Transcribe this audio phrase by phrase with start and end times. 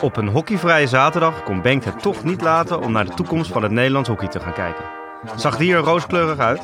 [0.00, 3.62] Op een hockeyvrije zaterdag kon Bengt het toch niet laten om naar de toekomst van
[3.62, 4.84] het Nederlands hockey te gaan kijken.
[5.36, 6.62] Zag die er rooskleurig uit?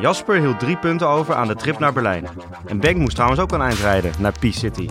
[0.00, 2.28] Jasper hield drie punten over aan de trip naar Berlijn.
[2.66, 4.88] En Bengt moest trouwens ook een eind rijden naar Peace City.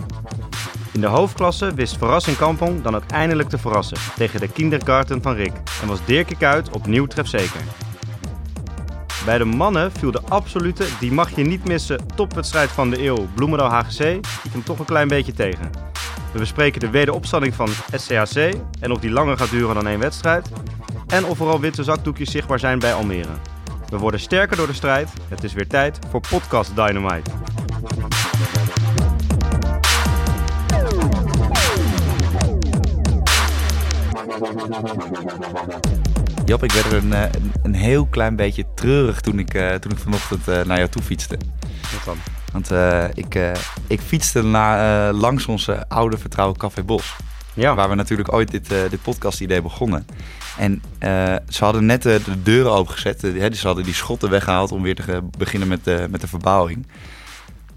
[0.92, 5.34] In de hoofdklasse wist Verrassing Kampong dan ook eindelijk te verrassen tegen de kindergarten van
[5.34, 7.60] Rick en was Dirk Kuyt opnieuw trefzeker.
[9.24, 13.28] Bij de mannen viel de absolute, die mag je niet missen, topwedstrijd van de eeuw
[13.34, 14.00] Bloemendaal HGC
[14.44, 15.91] ik hem toch een klein beetje tegen.
[16.32, 20.48] We bespreken de wederopstanding van SCHC en of die langer gaat duren dan één wedstrijd.
[21.06, 23.32] En of er al witte zakdoekjes zichtbaar zijn bij Almere.
[23.88, 25.08] We worden sterker door de strijd.
[25.28, 27.30] Het is weer tijd voor Podcast Dynamite.
[36.44, 39.74] Jop, ik werd er een, eh, een, een heel klein beetje treurig toen ik, eh,
[39.74, 41.38] toen ik vanochtend eh, naar jou toe fietste.
[41.92, 42.16] Wat dan?
[42.52, 43.52] Want eh, ik, eh,
[43.86, 47.16] ik fietste na, eh, langs onze oude vertrouwen Café Bos.
[47.54, 50.06] Ja, Waar we natuurlijk ooit dit, dit podcast-idee begonnen.
[50.56, 50.82] En
[51.48, 53.22] ze hadden net de deuren opengezet.
[53.22, 56.26] Hè, dus ze hadden die schotten weggehaald om weer te beginnen met, de met de
[56.26, 56.86] verbouwing.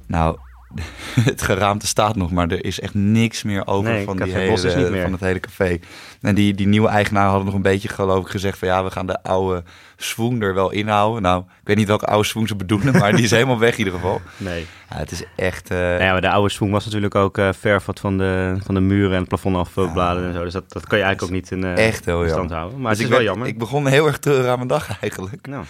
[0.08, 0.38] Nou,
[1.32, 4.90] het geraamte staat nog, maar er is echt niks meer over Nee, van, die hele,
[4.92, 5.02] meer.
[5.02, 5.80] van het hele café.
[6.22, 8.92] En die, die nieuwe eigenaar hadden nog een beetje, geloof ik, gezegd van ja, we
[8.92, 9.64] gaan de oude
[9.98, 11.22] swoon er wel inhouden.
[11.22, 13.78] Nou, ik weet niet welke oude swoon ze bedoelen, maar die is helemaal weg in
[13.78, 14.22] ieder geval.
[14.38, 14.66] nee.
[14.90, 15.72] Ja, het is echt...
[15.72, 18.56] eh, Nou ja, maar de oude swoon was natuurlijk ook eh verf wat van de,
[18.64, 20.44] van de muren en het plafond afbladeren en zo.
[20.44, 22.58] Dus dat, dat kan je eigenlijk ook niet in, eh, Echt heel in stand jammer.
[22.58, 22.82] houden.
[22.82, 23.48] Maar dus het is ik wel jammer.
[23.48, 25.48] Ik begon heel erg treurig aan mijn dag eigenlijk.
[25.48, 25.66] Nou,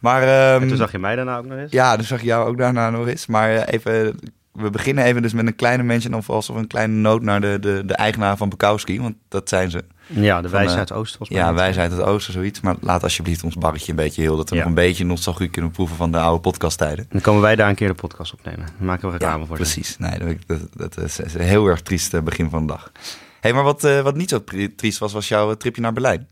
[0.00, 1.72] Maar ehm, en toen zag je mij daarna ook nog eens.
[1.72, 3.26] Ja, dus zag ik jou ook daarna nog eens.
[3.26, 4.18] Maar eh, even,
[4.52, 7.56] we beginnen even dus met een kleine mention of alsof een kleine noot naar de,
[7.60, 9.00] de, de eigenaar van Bukowski.
[9.00, 9.84] Want dat zijn ze.
[10.06, 11.26] Ja, de Van, wijze eh, uit het oosten.
[11.28, 12.60] Ja, wij zijn het oosten, zoiets.
[12.60, 14.36] Maar laat alsjeblieft ons barretje een beetje heel.
[14.36, 14.60] Dat we Ja.
[14.60, 17.06] nog een beetje nostalgie kunnen proeven van de oude podcasttijden.
[17.08, 18.66] Dan komen wij daar een keer de podcast opnemen.
[18.76, 19.98] Dan maken we reclame Ja, voor precies.
[19.98, 22.92] Nee, dat, dat, dat is een heel erg triest eh, begin van de dag.
[23.40, 26.28] hey, maar wat, wat niet zo tri- triest was, was jouw tripje naar Berlijn.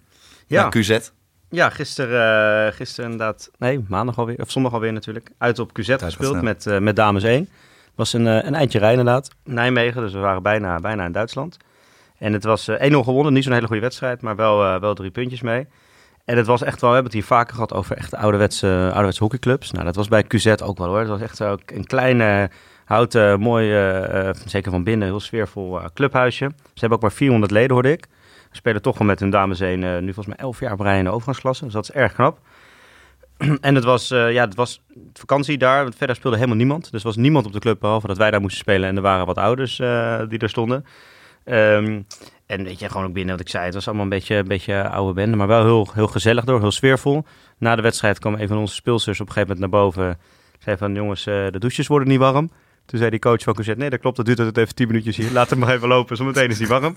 [0.46, 1.10] Ja, Naar QZ.
[1.50, 5.94] Ja gisteren, eh, gisteren inderdaad, nee, maandag alweer, of zondag alweer natuurlijk, uit op QZ
[5.98, 7.48] gespeeld met, eh, met Dames 1.
[7.94, 9.30] was een, eh, een eindje rijden inderdaad.
[9.44, 11.56] Nijmegen, dus we waren bijna, bijna in Duitsland.
[12.18, 15.10] En het was eh, 1-0 gewonnen, niet zo'n hele goede wedstrijd, maar wel, wel drie
[15.10, 15.66] puntjes mee.
[16.24, 19.22] En het was echt wel, we hebben het hier vaker gehad over echt ouderwetse, ouderwetse
[19.22, 19.70] hockeyclubs.
[19.70, 20.98] Nou, dat was bij QZ ook wel hoor.
[20.98, 22.50] Het was echt zo een kleine,
[22.84, 23.70] houten, mooi,
[24.44, 26.50] zeker van binnen, heel sfeervol eh, clubhuisje.
[26.54, 28.06] Ze hebben ook maar 400 leden, hoorde ik.
[28.50, 31.10] Spelen toch wel met hun dames heen, nu volgens mij 11 jaar rij in de
[31.10, 31.64] overgangsklasse.
[31.64, 32.40] Dus dat is erg knap.
[33.60, 34.82] en het was, eh, ja, het was
[35.12, 35.82] vakantie daar.
[35.82, 36.90] want Verder speelde helemaal niemand.
[36.90, 38.88] Dus was niemand op de club, behalve dat wij daar moesten spelen.
[38.88, 40.84] En er waren wat ouders eh, die er stonden.
[41.44, 42.00] Ehm,
[42.46, 43.64] en weet je, gewoon ook binnen wat ik zei.
[43.64, 45.36] Het was allemaal een beetje, een beetje oude bende.
[45.36, 47.24] Maar wel heel, heel gezellig door, heel sfeervol.
[47.58, 50.18] Na de wedstrijd kwam een van onze speelsters op een gegeven moment naar boven.
[50.58, 52.50] Zei van, jongens, eh, de douches worden niet warm.
[52.88, 55.16] Toen zei die coach van QZ, nee dat klopt, dat duurt het even 10 minuutjes
[55.16, 55.32] hier.
[55.32, 56.94] Laat hem maar even lopen, zometeen is hij warm.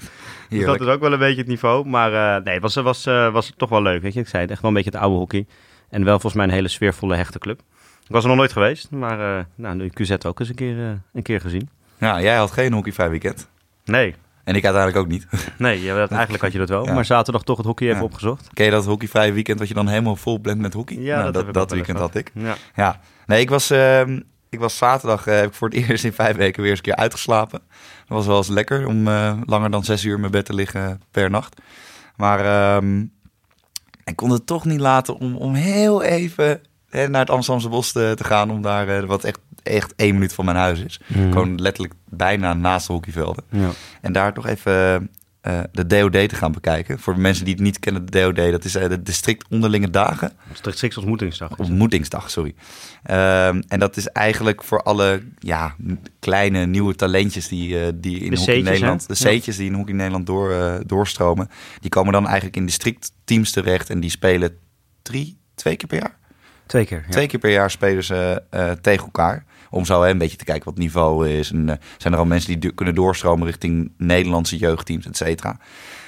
[0.50, 1.88] Dus dat is ook wel een beetje het niveau.
[1.88, 4.02] Maar eh, nee, het was, was, eh, was toch wel leuk.
[4.02, 4.20] Weet je?
[4.20, 5.46] Ik zei het, echt wel een beetje het oude hockey.
[5.90, 7.60] En wel volgens mij een hele sfeervolle, hechte club.
[8.04, 10.78] Ik was er nog nooit geweest, maar eh nou, nu QZ ook eens een keer,
[11.14, 11.70] een keer gezien.
[11.98, 13.50] Ja, jij had geen hockey weekend.
[13.86, 15.28] Nee, En ik uiteindelijk ook niet.
[15.58, 16.86] nee ja, dat, eigenlijk had je dat wel.
[16.86, 16.94] Ja.
[16.94, 18.06] Maar zaterdag toch het hockey even Ja.
[18.06, 18.50] opgezocht.
[18.54, 20.98] Ken je dat hockeyvrije weekend wat je dan helemaal vol blendt met hockey?
[20.98, 22.32] Ja, Nou, dat, dat, weekend had ik.
[22.76, 24.20] Ja, nee, ik was, ehm,
[24.52, 26.86] ik was zaterdag, eh, heb ik voor het eerst in vijf weken weer eens een
[26.86, 27.62] keer uitgeslapen.
[28.08, 30.54] Dat was wel eens lekker om eh, langer dan zes uur in mijn bed te
[30.54, 31.62] liggen per nacht.
[32.16, 33.00] Maar ehm,
[34.04, 37.92] ik kon het toch niet laten om, om heel even hè, naar het Amsterdamse bos
[37.92, 38.52] te, te gaan.
[38.52, 41.00] Om daar, eh, wat echt, echt één minuut van mijn huis is.
[41.08, 41.32] Mhm.
[41.32, 43.44] Gewoon letterlijk bijna naast de hockeyvelden.
[43.50, 43.70] Ja.
[44.02, 45.10] En daar toch even
[45.42, 47.00] eh, de DOD te gaan bekijken.
[47.00, 49.90] Voor de mensen die het niet kennen, de DOD, dat is eh, de district onderlinge
[49.90, 50.32] dagen.
[50.54, 51.58] Strikt ontmoetingsdag.
[51.58, 52.56] Ontmoetingsdag, sorry.
[53.04, 55.76] Ehm, en dat is eigenlijk voor alle ja,
[56.20, 59.14] kleine nieuwe talentjes die, eh, die in De Hockey C'tjes, Nederland, hè?
[59.14, 63.90] de C'tjes die in Hockey Nederland door, doorstromen, die komen dan eigenlijk in districtteams terecht
[63.90, 64.58] en die spelen
[65.02, 66.18] drie, twee keer per jaar.
[66.66, 67.04] Twee keer.
[67.06, 67.12] Ja.
[67.12, 68.44] Twee keer per jaar spelen ze
[68.82, 69.46] tegen elkaar.
[69.74, 71.52] Om zo hè, een beetje te kijken wat het niveau is.
[71.52, 75.58] En eh, zijn er al mensen die du- kunnen doorstromen richting Nederlandse jeugdteams, et cetera.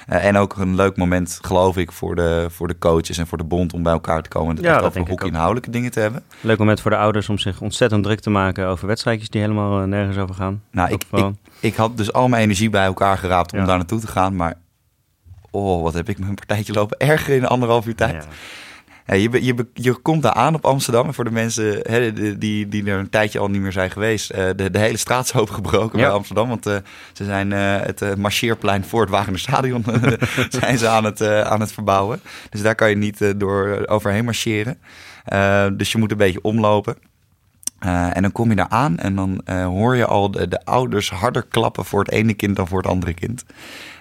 [0.06, 3.38] Eh, en ook een leuk moment, geloof ik, voor de, voor de coaches en voor
[3.38, 4.50] de bond om bij elkaar te komen.
[4.50, 5.32] En het Ja, echt dat over denk ik hockey ook.
[5.34, 6.22] inhoudelijke dingen te hebben.
[6.40, 9.80] Leuk moment voor de ouders om zich ontzettend druk te maken over wedstrijdjes die helemaal
[9.80, 10.62] eh, nergens over gaan.
[10.70, 11.24] Nou, ik, ik,
[11.60, 13.64] ik had dus al mijn energie bij elkaar geraapt om Ja.
[13.64, 14.36] daar naartoe te gaan.
[14.36, 14.54] Maar
[15.50, 18.12] oh, wat heb ik mijn partijtje lopen erger in anderhalf uur tijd.
[18.24, 18.28] Ja.
[19.06, 21.06] Ja, je, je, je komt daar aan op Amsterdam.
[21.06, 24.30] En voor de mensen hè, die, die, er een tijdje al niet meer zijn geweest.
[24.30, 26.04] eh, de, de hele straat is opengebroken Ja.
[26.04, 26.48] bij Amsterdam.
[26.48, 26.76] Want eh,
[27.12, 30.12] ze zijn eh, het marcheerplein voor het Wagener Stadion eh,
[30.60, 32.20] zijn ze aan het, aan het verbouwen.
[32.50, 34.78] Dus daar kan je niet door overheen marcheren.
[35.76, 36.96] Dus je moet een beetje omlopen.
[38.12, 41.42] En dan kom je daar aan en dan hoor je al de, de, ouders harder
[41.42, 43.44] klappen voor het ene kind dan voor het andere kind.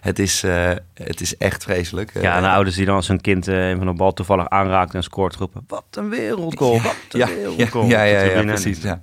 [0.03, 2.11] Het is, uh, het is echt vreselijk.
[2.21, 5.03] Ja, de ouders die dan als hun kind een van de bal toevallig aanraakt en
[5.03, 5.63] scoort roepen...
[5.67, 7.85] Wat een wereldgoal, wat een ja, wereldgoal.
[7.85, 8.81] Ja, ja, precies.
[8.81, 9.00] Ja.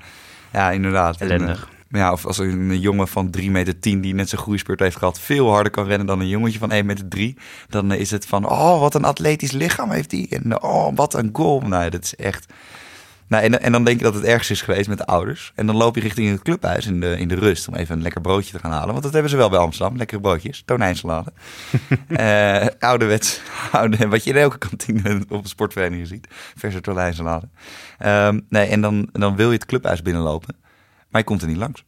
[0.52, 1.20] ja, inderdaad.
[1.20, 1.68] Ellendig.
[1.90, 4.96] En, ja, of als een jongen van 3 meter 10 die net zijn groeispurt heeft
[4.96, 5.20] gehad...
[5.20, 7.36] veel harder kan rennen dan een jongetje van 1 meter 3...
[7.68, 10.28] dan is het van, oh, wat een atletisch lichaam heeft die.
[10.28, 11.60] En oh, wat een goal.
[11.60, 12.52] Nou, dat is echt...
[13.30, 15.52] Nou, en, en, dan denk je dat het ergens is geweest met de ouders.
[15.54, 18.02] En dan loop je richting het clubhuis in de, in de rust om even een
[18.02, 18.90] lekker broodje te gaan halen.
[18.90, 19.96] Want dat hebben ze wel bij Amsterdam.
[19.96, 21.32] Lekkere broodjes, tonijnsalade.
[22.08, 23.40] uh, ouderwets,
[23.72, 26.26] oude, wat je in elke kantine op een sportvereniging ziet.
[26.56, 27.48] Verse tonijnsalade.
[28.06, 30.56] Um, nee, en dan, dan wil je het clubhuis binnenlopen.
[31.08, 31.84] Maar je komt er niet langs.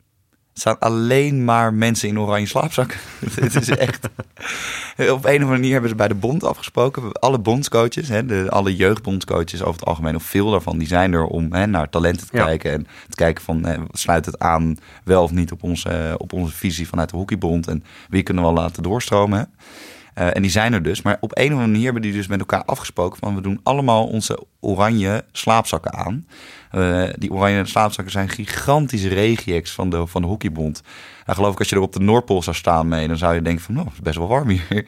[0.54, 2.98] Staan alleen maar mensen in oranje slaapzakken.
[3.40, 4.08] het is echt...
[4.96, 7.12] Op een of andere manier hebben ze bij de bond afgesproken.
[7.12, 11.24] Alle bondscoaches, hè, de, alle jeugdbondscoaches over het algemeen, of veel daarvan, die zijn er
[11.24, 12.44] om hè, naar talenten te Ja.
[12.44, 12.72] kijken.
[12.72, 16.54] En te kijken van, hè, sluit het aan wel of niet op onze, op onze
[16.56, 17.68] visie vanuit de hockeybond.
[17.68, 19.38] En wie kunnen we wel laten doorstromen.
[19.38, 19.44] Hè?
[20.14, 21.02] Eh, en die zijn er dus.
[21.02, 23.60] Maar op een of andere manier hebben die dus met elkaar afgesproken van we doen
[23.62, 26.26] allemaal onze oranje slaapzakken aan.
[26.72, 30.82] Eh, die oranje slaapzakken zijn gigantische regieks van de, van de hockeybond.
[31.26, 33.42] Nou, geloof ik, als je er op de Noordpool zou staan mee, dan zou je
[33.42, 34.86] denken van, nou, het is best wel warm hier.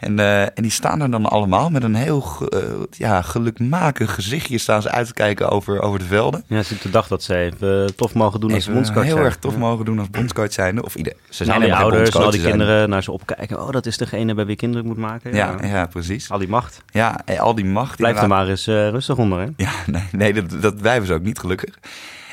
[0.00, 2.58] En, eh, en die staan er dan allemaal met een heel eh,
[2.90, 6.44] ja, gelukmakig gezichtje staan ze uit te kijken over, over de velden.
[6.46, 9.24] Ja, ze de dag dat ze even tof mogen doen als bondscoach heel zijn.
[9.24, 9.58] erg tof Ja.
[9.58, 10.82] mogen doen als bondscoach zijnde.
[10.84, 13.62] Of ieder, ze En zijn die geen ouders al die zijn- kinderen naar ze opkijken.
[13.62, 15.34] Oh, dat is degene bij wie kinderen moet maken.
[15.34, 16.30] Ja, ja, precies.
[16.30, 16.82] Al die macht.
[16.90, 17.96] Ja, al die macht.
[17.96, 19.46] Blijf er maar eens eh, rustig onder, hè?
[19.56, 21.78] Ja, nee, nee dat, dat blijven ze ook niet gelukkig.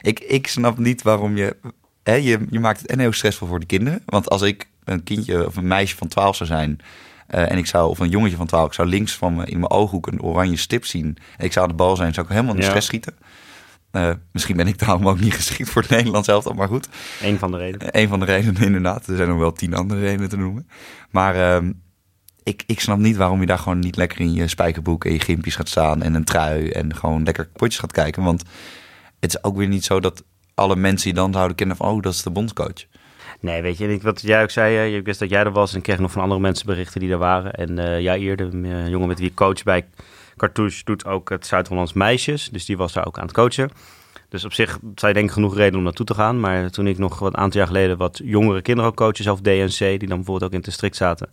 [0.02, 1.56] Ik, ik snap niet waarom je,
[2.04, 2.40] hè, je...
[2.50, 4.02] Je maakt het en heel stressvol voor de kinderen.
[4.06, 6.80] Want als ik een kindje of een meisje van 12 zou zijn...
[7.28, 9.60] eh, en ik zou, of een jongetje van 12, ik zou links van me in
[9.60, 11.18] mijn ooghoek een oranje stip zien.
[11.38, 12.70] En ik zou aan de bal zijn, zou ik helemaal in de Ja.
[12.70, 13.14] stress schieten.
[13.92, 16.88] Eh, misschien ben ik daarom ook niet geschikt voor het Nederlands elftal, maar goed.
[17.22, 17.88] Eén van de redenen.
[18.00, 19.08] Een van de redenen inderdaad.
[19.08, 20.68] Er zijn nog wel tien andere redenen te noemen.
[21.10, 21.72] Maar ehm,
[22.44, 25.20] ik, ik snap niet waarom je daar gewoon niet lekker in je spijkerboek en je
[25.20, 28.24] gimpjes gaat staan en een trui en gewoon lekker potjes gaat kijken.
[28.24, 28.44] Want
[29.20, 30.24] het is ook weer niet zo dat
[30.62, 32.86] alle mensen die dan zouden kennen van, oh, dat is de bondscoach.
[33.40, 35.82] Nee, weet je, wat jij ook zei, eh, ik wist dat jij er was en
[35.82, 37.54] kreeg nog van andere mensen berichten die er waren.
[37.54, 39.86] En eh jij eerder, een jongen met wie coach bij
[40.38, 42.50] Cartouche, doet ook het Zuid-Hollands Meisjes.
[42.50, 43.70] Dus die was daar ook aan het coachen.
[44.30, 46.40] Dus op zich je denk ik genoeg reden om naartoe te gaan.
[46.40, 49.78] Maar toen ik nog wat aantal jaar geleden wat jongere kinderen ook coaches, zelf DNC,
[49.78, 51.30] die dan bijvoorbeeld ook in het district zaten,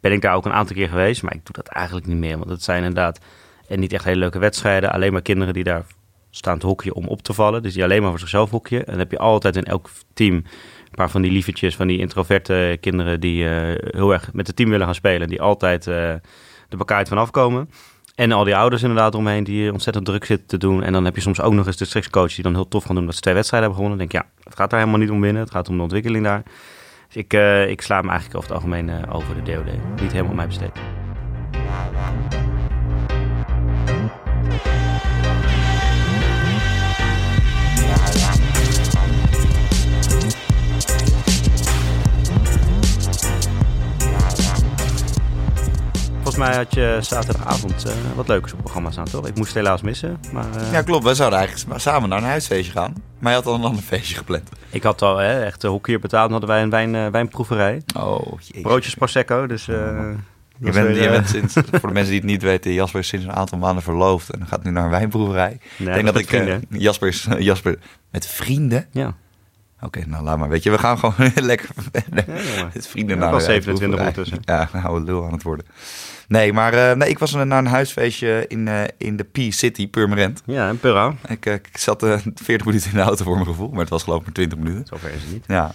[0.00, 1.22] ben ik daar ook een aantal keer geweest.
[1.22, 3.20] Maar ik doe dat eigenlijk niet meer, want het zijn inderdaad
[3.68, 4.92] en niet echt hele leuke wedstrijden.
[4.92, 5.84] Alleen maar kinderen die daar
[6.30, 7.62] staan te hockeyen om op te vallen.
[7.62, 8.84] Dus die alleen maar voor zichzelf hockeyen.
[8.84, 11.98] En dan heb je altijd in elk team een paar van die liefetjes, van die
[11.98, 15.28] introverte kinderen die eh, heel erg met het team willen gaan spelen.
[15.28, 16.14] Die altijd eh
[16.70, 17.70] de bekaaid van afkomen.
[18.14, 20.82] En al die ouders inderdaad omheen die ontzettend druk zitten te doen.
[20.82, 22.94] En dan heb je soms ook nog eens de districtscoach die dan heel tof gaan
[22.94, 24.08] doen dat ze twee wedstrijden hebben gewonnen.
[24.08, 25.42] Dan denk ja, het gaat daar helemaal niet om winnen.
[25.42, 26.42] Het gaat om de ontwikkeling daar.
[27.06, 30.00] Dus ik, eh, ik sla me eigenlijk over het algemeen over de DOD.
[30.00, 30.99] Niet helemaal mij besteed.
[46.40, 49.26] Mij had je zaterdagavond eh, wat leukers op het programma staan, toch?
[49.28, 51.04] Ik moest het helaas missen, maar eh, Ja, klopt.
[51.04, 52.94] Wij zouden eigenlijk samen naar een huisfeestje gaan.
[53.18, 54.48] Maar je had al een ander feestje gepland.
[54.70, 56.30] ik had al hè, echt uh, hockeyer betaald.
[56.30, 57.82] Hadden wij een wijn, eh, wijnproeverij.
[57.96, 58.32] Oh.
[58.62, 59.68] Broodjes Prosecco, dus...
[59.68, 59.76] eh,
[60.58, 63.08] Je bent, je eh, bent sinds, voor de mensen die het niet weten, Jasper is
[63.08, 65.58] sinds een aantal maanden verloofd en gaat nu naar een wijnproeverij.
[65.76, 66.56] nee, ik denk dat ik, eh.
[66.68, 67.78] Jasper, is, Jasper
[68.10, 68.86] met vrienden.
[68.90, 69.14] Ja,
[69.82, 70.48] Oké, nou laat maar.
[70.48, 72.24] Weet je, we gaan gewoon lekker verder.
[72.34, 72.70] ja jongen.
[72.72, 74.06] Het vrienden Ja, naar was de 27 proeverij.
[74.06, 74.38] ondertussen.
[74.44, 75.66] Ja, nou, lul aan het worden.
[76.30, 80.42] Nee, maar eh, nee, ik was naar een huisfeestje in, eh, in de P-City, Purmerend.
[80.46, 81.14] Ja, en Purra.
[81.28, 83.88] Ik, eh, ik zat eh 40 minuten in de auto voor mijn gevoel, maar het
[83.88, 84.86] was geloof ik maar 20 minuten.
[84.86, 85.44] Zover is het niet.
[85.48, 85.74] Ja,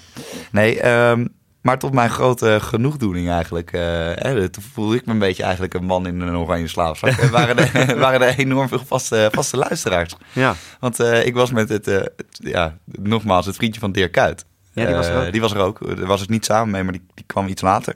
[0.51, 1.25] nee, ehm,
[1.62, 3.71] maar tot mijn grote genoegdoening eigenlijk.
[3.71, 7.09] hè, toen voelde ik me een beetje eigenlijk een man in een oranje slaapzak.
[7.09, 10.15] En waren er, waren er enorm veel vaste, vaste luisteraars.
[10.33, 14.45] Ja, Want ik was met het, het- ja, nogmaals, het vriendje van Dirk Kuyt.
[14.74, 15.31] Ja, die was er ook.
[15.31, 15.95] die was er ook.
[15.97, 17.95] Daar was ik niet samen mee, maar die, die kwam iets later.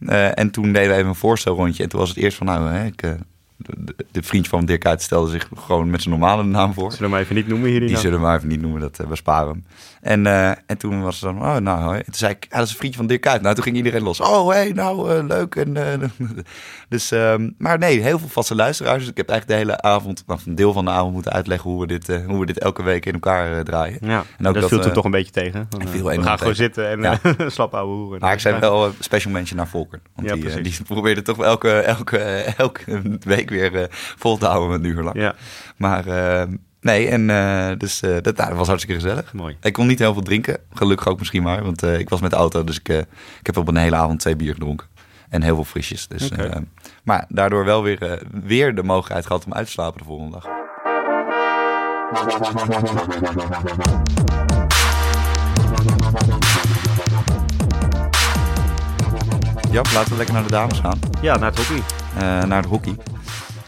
[0.00, 1.82] Eh, en toen deden we even een voorstelrondje.
[1.82, 3.12] En toen was het eerst van, nou, hè, ik, eh,
[3.56, 6.92] de, vriendje van Dirk Kuyt stelde zich gewoon met zijn normale naam voor.
[6.92, 7.80] zullen we hem even niet noemen hier.
[7.80, 9.64] Die zullen we maar even niet noemen, dat eh, besparen hem.
[10.00, 11.98] En, eh, en toen was het dan, oh, nou, hoi.
[11.98, 13.42] En toen zei ik, dat is een vriendje van Dirk Kuyt.
[13.42, 14.20] Nou, toen ging iedereen los.
[14.20, 15.54] Oh, hey, nou, eh, leuk.
[15.54, 15.72] En,
[16.88, 18.98] dus, ehm, maar nee, heel veel vaste luisteraars.
[18.98, 21.70] Dus ik heb eigenlijk de hele avond, of een deel van de avond moeten uitleggen
[21.70, 23.98] hoe we dit, hoe we dit elke week in elkaar draaien.
[24.00, 25.68] Ja, En ook dat, dat, viel toen toch een beetje tegen.
[25.86, 26.56] Viel we gaan gewoon tegen.
[26.56, 27.20] zitten en Ja.
[27.50, 28.20] slap ouwe hoeren.
[28.20, 30.00] Maar ik zei wel eh, special mention naar Volker.
[30.14, 32.18] Want Ja, die, die probeerde toch elke, elke,
[32.56, 35.16] elke week weer eh, vol te houden met een uur lang.
[35.16, 35.34] Ja,
[35.76, 36.46] Maar eh,
[36.80, 39.32] Nee, en eh, dus dat, nou, dat was hartstikke gezellig.
[39.32, 39.56] Mooi.
[39.60, 40.58] Ik kon niet heel veel drinken.
[40.72, 41.62] Gelukkig ook misschien maar.
[41.62, 42.64] Want ik was met de auto.
[42.64, 43.06] Dus ik, ik
[43.42, 44.86] heb op een hele avond twee bier gedronken.
[45.28, 46.08] En heel veel frisjes.
[46.08, 46.30] Dus,
[47.04, 50.46] maar daardoor wel weer, weer de mogelijkheid gehad om uit te slapen de volgende dag.
[59.70, 60.98] Ja, laten we lekker naar de dames gaan.
[61.20, 61.82] Ja, naar het hockey.
[62.14, 62.96] eh, naar het hockey.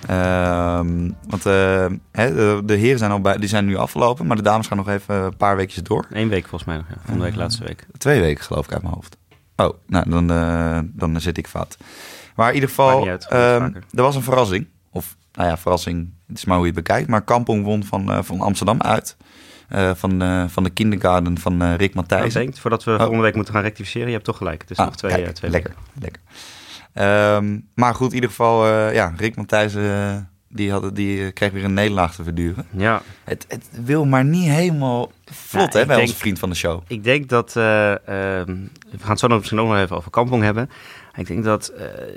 [0.07, 4.37] Ehm, want eh, hè, de, de heren zijn, al bij, die zijn nu afgelopen, maar
[4.37, 6.07] de dames gaan nog even een paar weekjes door.
[6.11, 6.87] Eén week volgens mij nog.
[6.88, 6.95] Ja.
[6.95, 7.38] Volgende week, Ah.
[7.38, 7.87] laatste week.
[7.99, 9.17] Twee weken geloof ik uit mijn hoofd.
[9.57, 11.76] Oh, nou dan, eh, dan zit ik fout.
[12.37, 13.62] Maar in ieder geval, uit, ehm,
[13.95, 14.67] er was een verrassing.
[14.90, 17.09] Of, nou ja, verrassing, het is maar hoe je het bekijkt.
[17.09, 19.17] Maar Kampong won van, eh, van Amsterdam uit.
[19.68, 22.32] Eh, van, eh, van de kindergarten van eh, Rick Nou, Matthijs.
[22.32, 24.60] denkt, voordat we volgende week moeten gaan rectificeren, je hebt toch gelijk.
[24.60, 26.00] Het is nog twee, twee Ah, lekker, weken.
[26.00, 26.22] lekker.
[26.92, 29.75] Ehm, maar goed, in ieder geval, ja, Rick Matthijs,
[30.48, 32.66] die, had, die kreeg weer een nederlaag te verduren.
[32.70, 36.48] Ja, Het, het wil maar niet helemaal vlot, Nou, hè, bij denk- onze vriend van
[36.50, 36.82] de show.
[36.87, 37.56] ik denk dat...
[37.56, 38.56] eh, ehm,
[38.90, 40.70] we gaan het zo nog misschien ook nog even over Kampong hebben.
[41.16, 41.72] Ik denk dat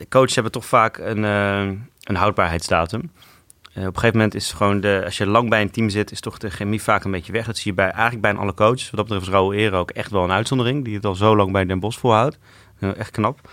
[0.10, 3.02] coaches hebben toch vaak een, een houdbaarheidsdatum.
[3.02, 3.31] Eh,
[3.76, 5.02] op een gegeven moment is gewoon de...
[5.06, 7.46] Als je lang bij een team zit, is toch de chemie vaak een beetje weg.
[7.46, 8.90] Dat zie je bij, eigenlijk bijna alle coaches.
[8.90, 10.86] Wat dat betreft is Raoul Ere ook echt wel een uitzondering.
[10.86, 12.38] Die het al zo lang bij Den Bosch volhoudt.
[12.80, 13.50] Eh, echt knap.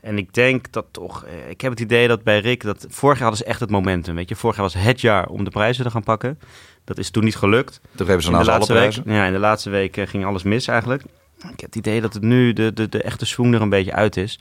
[0.00, 3.18] En ik denk dat toch, eh, ik heb het idee dat bij Rick, dat vorig
[3.18, 4.14] jaar hadden ze echt het momentum.
[4.14, 6.38] Weet je, vorig jaar was het jaar om de prijzen te gaan pakken.
[6.84, 7.80] Dat is toen niet gelukt.
[7.94, 10.66] Toen hebben ze naast alle week, ja, in de laatste week eh, ging alles mis
[10.66, 11.02] eigenlijk.
[11.38, 13.92] Ik heb het idee dat het nu de, de, de echte swoon er een beetje
[13.92, 14.40] uit is.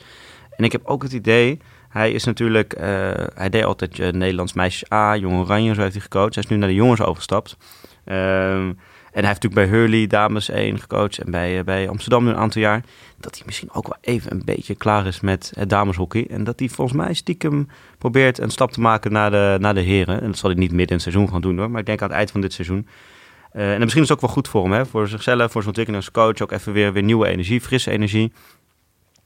[0.55, 2.87] En ik heb ook het idee, hij is natuurlijk, eh,
[3.33, 6.35] hij deed altijd eh, Nederlands meisjes A, Jong Oranje, zo heeft hij gecoacht.
[6.35, 7.57] Hij is nu naar de jongens overgestapt.
[8.05, 8.71] Ehm,
[9.11, 12.29] en hij heeft natuurlijk bij Hurley dames 1 gecoacht en bij, eh, bij Amsterdam nu
[12.29, 12.83] een aantal jaar.
[13.17, 16.27] Dat hij misschien ook wel even een beetje klaar is met het dameshockey.
[16.29, 17.67] En dat hij volgens mij stiekem
[17.97, 20.21] probeert een stap te maken naar de, naar de heren.
[20.21, 21.71] En dat zal hij niet midden in het seizoen gaan doen hoor.
[21.71, 22.87] Maar ik denk aan het eind van dit seizoen.
[23.51, 24.85] Eh, en misschien is het ook wel goed voor hem, hè?
[24.85, 26.41] voor zichzelf, voor zijn ontwikkeling als coach.
[26.41, 28.31] Ook even weer, weer nieuwe energie, frisse energie.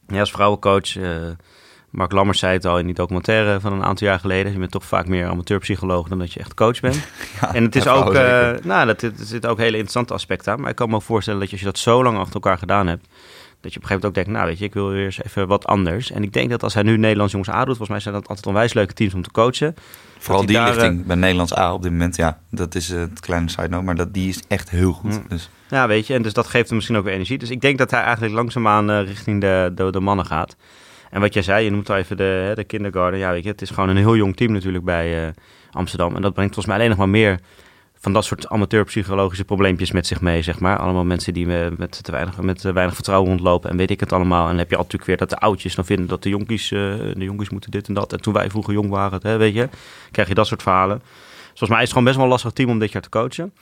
[0.08, 1.30] Ja, als vrouwencoach, eh,
[1.91, 4.51] Mark Lammers zei het al in die documentaire van een aantal jaar geleden.
[4.51, 7.00] Je bent toch vaak meer amateurpsycholoog dan dat je echt coach bent.
[7.41, 10.62] Ja, en het is ook, eh, nou, dat, er zitten ook hele interessante aspecten aan.
[10.62, 12.57] Maar ik kan me ook voorstellen dat je, als je dat zo lang achter elkaar
[12.57, 13.07] gedaan hebt,
[13.62, 15.24] dat je op een gegeven moment ook denkt, nou weet je, ik wil weer eens
[15.24, 16.12] even wat anders.
[16.12, 18.27] En ik denk dat als hij nu Nederlands jongens A doet, volgens mij zijn dat
[18.27, 19.75] altijd onwijs leuke teams om te coachen.
[20.17, 23.19] Vooral die daar, lichting bij Nederlands A op dit moment, ja, dat is eh, het
[23.19, 25.12] kleine side note, maar dat, die is echt heel goed.
[25.12, 25.25] Mm.
[25.27, 27.38] Dus Ja, weet je, en dus dat geeft hem misschien ook weer energie.
[27.38, 30.55] Dus ik denk dat hij eigenlijk langzaamaan eh richting de, de, de mannen gaat.
[31.12, 33.20] En wat jij zei, je noemt al even de, de kindergarten.
[33.20, 35.34] Ja, weet je, het is gewoon een heel jong team natuurlijk bij eh,
[35.72, 36.15] Amsterdam.
[36.15, 37.39] En dat brengt volgens mij alleen nog maar meer
[38.01, 40.77] van dat soort amateurpsychologische probleempjes met zich mee, zeg maar.
[40.77, 41.46] Allemaal mensen die
[41.77, 44.41] met te weinig, met weinig vertrouwen rondlopen en weet ik het allemaal.
[44.41, 46.80] En dan heb je natuurlijk weer dat de oudjes dan vinden dat de jonkies, eh,
[46.98, 48.13] de jonkies moeten dit en dat.
[48.13, 49.70] En toen wij vroeger jong waren, hè, weet je,
[50.12, 51.01] krijg je dat soort verhalen.
[51.48, 53.53] Volgens mij is het gewoon best wel een lastig team om dit jaar te coachen.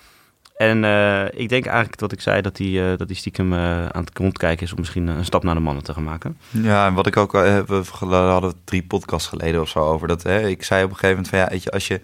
[0.60, 3.86] En eh, ik denk eigenlijk dat ik zei dat hij, eh, dat hij stiekem eh,
[3.86, 6.38] aan het rondkijken is om misschien een stap naar de mannen te gaan maken.
[6.50, 10.48] ja, en wat ik ook, we hadden drie podcasts geleden of zo over dat, hè,
[10.48, 12.02] ik zei op een gegeven moment van ja, weet je, als je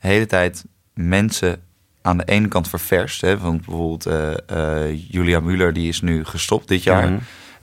[0.00, 0.64] de hele tijd
[0.94, 1.62] mensen
[2.02, 4.08] aan de ene kant ververst, hè, van bijvoorbeeld
[5.08, 7.10] Julia Müller, die is nu gestopt dit jaar.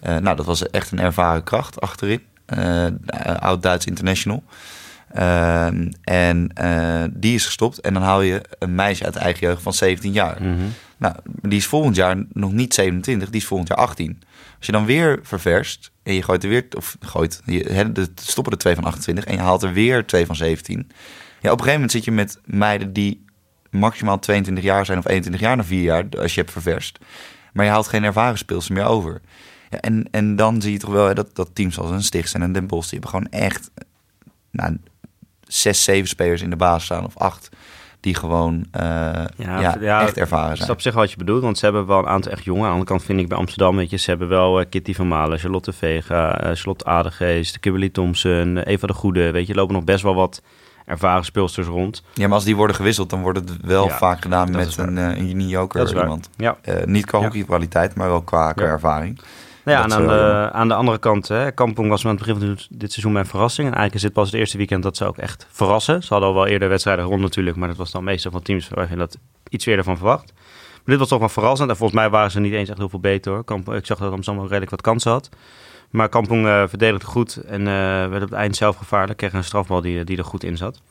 [0.01, 2.21] Nou, dat was echt een ervaren kracht achterin.
[3.39, 4.43] Oud-Duits international.
[5.17, 7.79] Ehm, en eh, die is gestopt.
[7.79, 10.41] En dan haal je een meisje uit eigen jeugd van 17 jaar.
[10.41, 10.65] Mhm.
[10.97, 14.21] Nou, die is volgend jaar nog niet 27, die is volgend jaar 18.
[14.57, 18.53] Als je dan weer ververst en je gooit er weer, of gooit, je, de, stoppen
[18.53, 20.77] er twee van 28 en je haalt er weer twee van 17.
[20.77, 23.25] Ja, op een gegeven moment zit je met meiden die
[23.69, 26.99] maximaal 22 jaar zijn of 21 jaar na vier jaar, als je hebt ververst.
[27.53, 29.21] Maar je haalt geen ervaren speelster meer over.
[29.69, 32.41] Ja, en, en dan zie je toch wel dat, dat teams als een Stichts en
[32.41, 33.71] een Den Bosch, die hebben gewoon echt
[34.51, 34.77] nou,
[35.47, 37.49] zes, zeven spelers in de baas staan of acht.
[37.99, 38.81] Die gewoon eh,
[39.35, 40.69] ja, ja, echt ervaren zijn.
[40.69, 42.61] is op zich wat je bedoelt, want ze hebben wel een aantal echt jongen.
[42.61, 44.93] Aan de andere kant vind ik bij Amsterdam, weet je, ze hebben wel eh, Kitty
[44.93, 49.31] van Malen, Charlotte Vega, eh, Charlotte Adegeest, Kimberly Thompson, Eva de Goede.
[49.31, 50.41] Weet je, lopen nog best wel wat
[50.85, 52.03] ervaren speelsters rond.
[52.13, 54.97] Ja, maar als die worden gewisseld, dan wordt het wel Ja, vaak gedaan met een,
[54.97, 55.85] een waar.
[55.85, 56.29] iemand.
[56.35, 56.57] Ja.
[56.85, 59.19] Niet qua hockeykwaliteit, maar wel qua, ervaring.
[59.67, 62.19] Nou ja, en Dat aan de, aan de andere kant, hè, Kampong was aan het
[62.19, 63.67] begin van dit- seizoen mijn verrassing.
[63.67, 66.03] En eigenlijk is dit pas het eerste weekend dat ze ook echt verrassen.
[66.03, 68.69] Ze hadden al wel eerder wedstrijden rond natuurlijk, maar dat was dan meestal van teams
[68.69, 69.17] waar je dat
[69.49, 70.33] iets eerder van verwacht.
[70.33, 71.69] Maar dit was toch wel verrassend.
[71.69, 73.43] En volgens mij waren ze niet eens echt heel veel beter hoor.
[73.43, 75.29] Kampong, ik zag dat Amsterdam wel redelijk wat kansen had.
[75.89, 77.73] Maar Kampong eh verdedigde goed en eh,
[78.09, 79.17] werd op het eind zelf gevaarlijk.
[79.17, 80.81] Kreeg een strafbal die, die er goed in zat.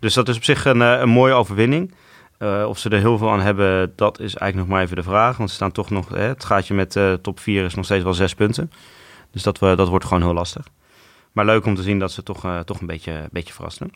[0.00, 1.94] Dus dat is op zich een, eh, een mooie overwinning.
[2.38, 5.02] Eh, of ze er heel veel aan hebben, dat is eigenlijk nog maar even de
[5.02, 5.36] vraag.
[5.36, 8.04] Want ze staan toch nog, hè, het gaatje met eh, top 4 is nog steeds
[8.04, 8.70] wel zes punten.
[9.30, 10.66] Dus dat, we, dat wordt gewoon heel lastig.
[11.32, 13.90] Maar leuk om te zien dat ze toch, eh, toch een beetje, beetje verrassen.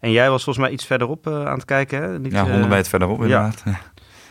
[0.00, 2.18] En jij was volgens mij iets verderop uh, aan het kijken, hè?
[2.18, 3.62] Niet, ja, 100 meter verderop inderdaad.
[3.64, 3.80] Ja,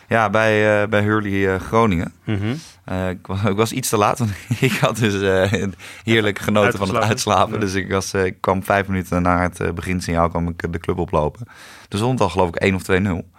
[0.08, 2.14] ja bij, uh, bij Hurley Groningen.
[2.24, 3.10] Mm -hmm.
[3.10, 5.14] ik, was, ik, was, iets te laat, want ik had dus
[6.04, 7.60] heerlijk genoten van het uitslapen.
[7.60, 11.48] Dus ik, was, ik kwam vijf minuten na het beginsignaal kwam ik de club oplopen.
[11.90, 13.34] Er stond al geloof ik 1 of 2-0.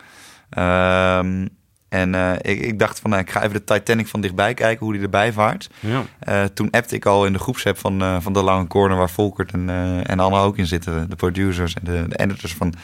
[0.50, 1.46] Ehm,
[1.88, 4.84] en uh, ik, ik, dacht van, nou, ik ga even de Titanic van dichtbij kijken,
[4.84, 5.70] hoe die erbij vaart.
[5.80, 6.02] Ja.
[6.28, 9.52] Uh, toen appte ik al in de groepsapp van, van de lange corner waar Volkert
[9.52, 9.70] en,
[10.06, 11.10] en Anne ook in zitten.
[11.10, 12.74] De producers en de, de editors van,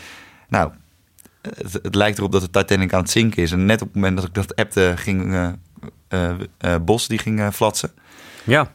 [0.49, 0.71] nou,
[1.41, 3.53] het, het, lijkt erop dat de Titanic aan het zinken is.
[3.53, 5.57] En net op het moment dat ik dat appte, ging
[6.81, 7.91] Bos, die ging flatsen.
[8.45, 8.71] Ja.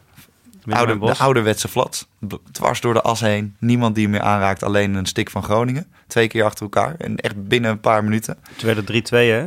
[0.70, 2.08] Oude, de ouderwetse flats.
[2.52, 3.56] Dwars door de as heen.
[3.60, 4.64] Niemand die hem meer aanraakt.
[4.64, 5.88] Alleen een stik van Groningen.
[6.08, 6.96] Twee keer achter elkaar.
[6.98, 8.38] En echt binnen een paar minuten.
[8.56, 9.46] Toen werd het 3-2 hè?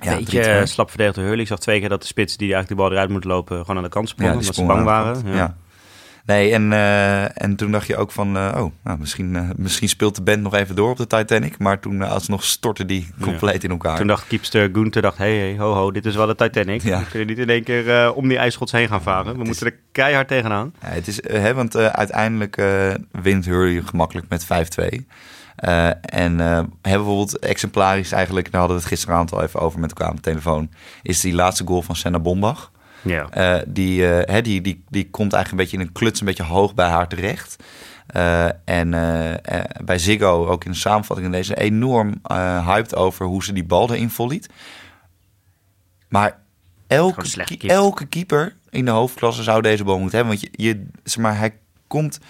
[0.00, 1.42] Ja, beetje slap verdedigd door Hurley.
[1.42, 3.58] Ik zag twee keer dat de spits die eigenlijk de bal eruit moet lopen...
[3.58, 4.32] gewoon aan de kant sprongen.
[4.32, 5.22] Ja, omdat ze bang waren.
[5.26, 5.34] Ja.
[5.34, 5.56] ja.
[6.26, 8.36] Nee, en, uh, en toen dacht je ook van...
[8.36, 11.58] Uh, oh, nou, misschien, misschien speelt de band nog even door op de Titanic.
[11.58, 13.96] Maar toen alsnog stortte die compleet in elkaar.
[13.96, 15.18] Toen dacht Kiepster Gunther, dacht...
[15.18, 16.82] Hey, hey, ho, ho, dit is wel de Titanic.
[16.82, 16.98] Ja.
[16.98, 19.38] We kunnen niet in één keer om die ijsschots heen gaan varen.
[19.38, 20.74] We moeten er keihard tegenaan.
[20.80, 22.62] Ja, het is, hè, want uiteindelijk
[23.10, 25.04] wint Hurley gemakkelijk met 5-2.
[25.64, 29.80] Uh, en uh, hebben bijvoorbeeld exemplarisch eigenlijk, daar hadden we het gisteravond al even over
[29.80, 30.70] met elkaar aan de telefoon,
[31.02, 32.71] is die laatste goal van Senna Bombach.
[33.02, 33.28] Ja.
[33.36, 36.42] Uh, die, hè, die, die, die komt eigenlijk een beetje in een kluts, een beetje
[36.42, 37.56] hoog bij haar terecht.
[38.64, 38.90] en
[39.84, 42.20] bij Ziggo, ook in de samenvatting in deze, enorm
[42.64, 44.48] hyped over hoe ze die bal erin volliet.
[46.08, 46.38] Maar
[46.86, 50.38] elke, elke keeper in de hoofdklasse zou deze bal moeten hebben.
[50.38, 51.54] Want je, je, zeg maar, hij
[51.86, 52.20] komt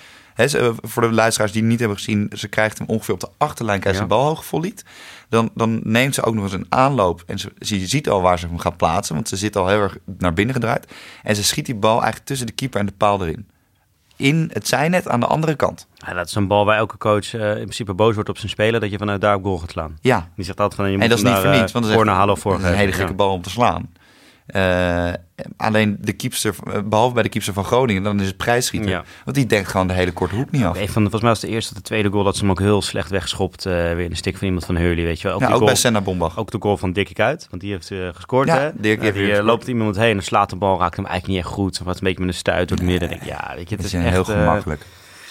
[0.83, 3.81] voor de luisteraars die het niet hebben gezien, ze krijgt hem ongeveer op de achterlijn,
[3.81, 4.07] krijgt ja.
[4.07, 4.85] bal hoog volliet.
[5.29, 8.39] Dan, dan neemt ze ook nog eens een aanloop en ze, ze ziet al waar
[8.39, 10.93] ze hem gaat plaatsen, want ze zit al heel erg naar binnen gedraaid.
[11.23, 13.49] En ze schiet die bal eigenlijk tussen de keeper en de paal erin.
[14.17, 15.87] In het zijnet aan de andere kant.
[15.95, 18.51] Ja, dat is een bal waar elke coach uh, in principe boos wordt op zijn
[18.51, 19.99] speler, dat je vanuit daar op goal gaat slaan.
[20.01, 20.29] Ja.
[20.37, 22.07] Die zegt altijd van je moet en dat is niet voor niets, want dat is
[22.07, 23.91] halen of voor een hele gekke bal om te slaan.
[24.49, 25.13] Uh,
[25.57, 28.91] alleen de keepster, behalve bij de keepster van Groningen, dan is het prijsschieten.
[28.91, 29.05] Ja.
[29.25, 30.79] Want die denkt gewoon de hele korte hoek niet af.
[30.79, 32.61] Een van, volgens mij was de eerste of de tweede goal dat ze hem ook
[32.61, 33.67] heel slecht wegschopt.
[33.67, 35.37] Uh, weer in de stik van iemand van Hurley, weet je wel.
[35.37, 36.39] Ook, ja, ook goal, bij Senna Bombach.
[36.39, 38.49] Ook de goal van Dick uit, want die heeft uh, gescoord.
[38.49, 38.71] Ja, hè?
[38.75, 41.55] Dirk heeft die loopt iemand heen en slaat de bal, raakt hem eigenlijk niet echt
[41.55, 41.79] goed.
[41.79, 43.09] Wat een beetje met een stuit door het midden.
[43.09, 44.87] Denk, ja, weet je, het is, is echt, heel gemakkelijk.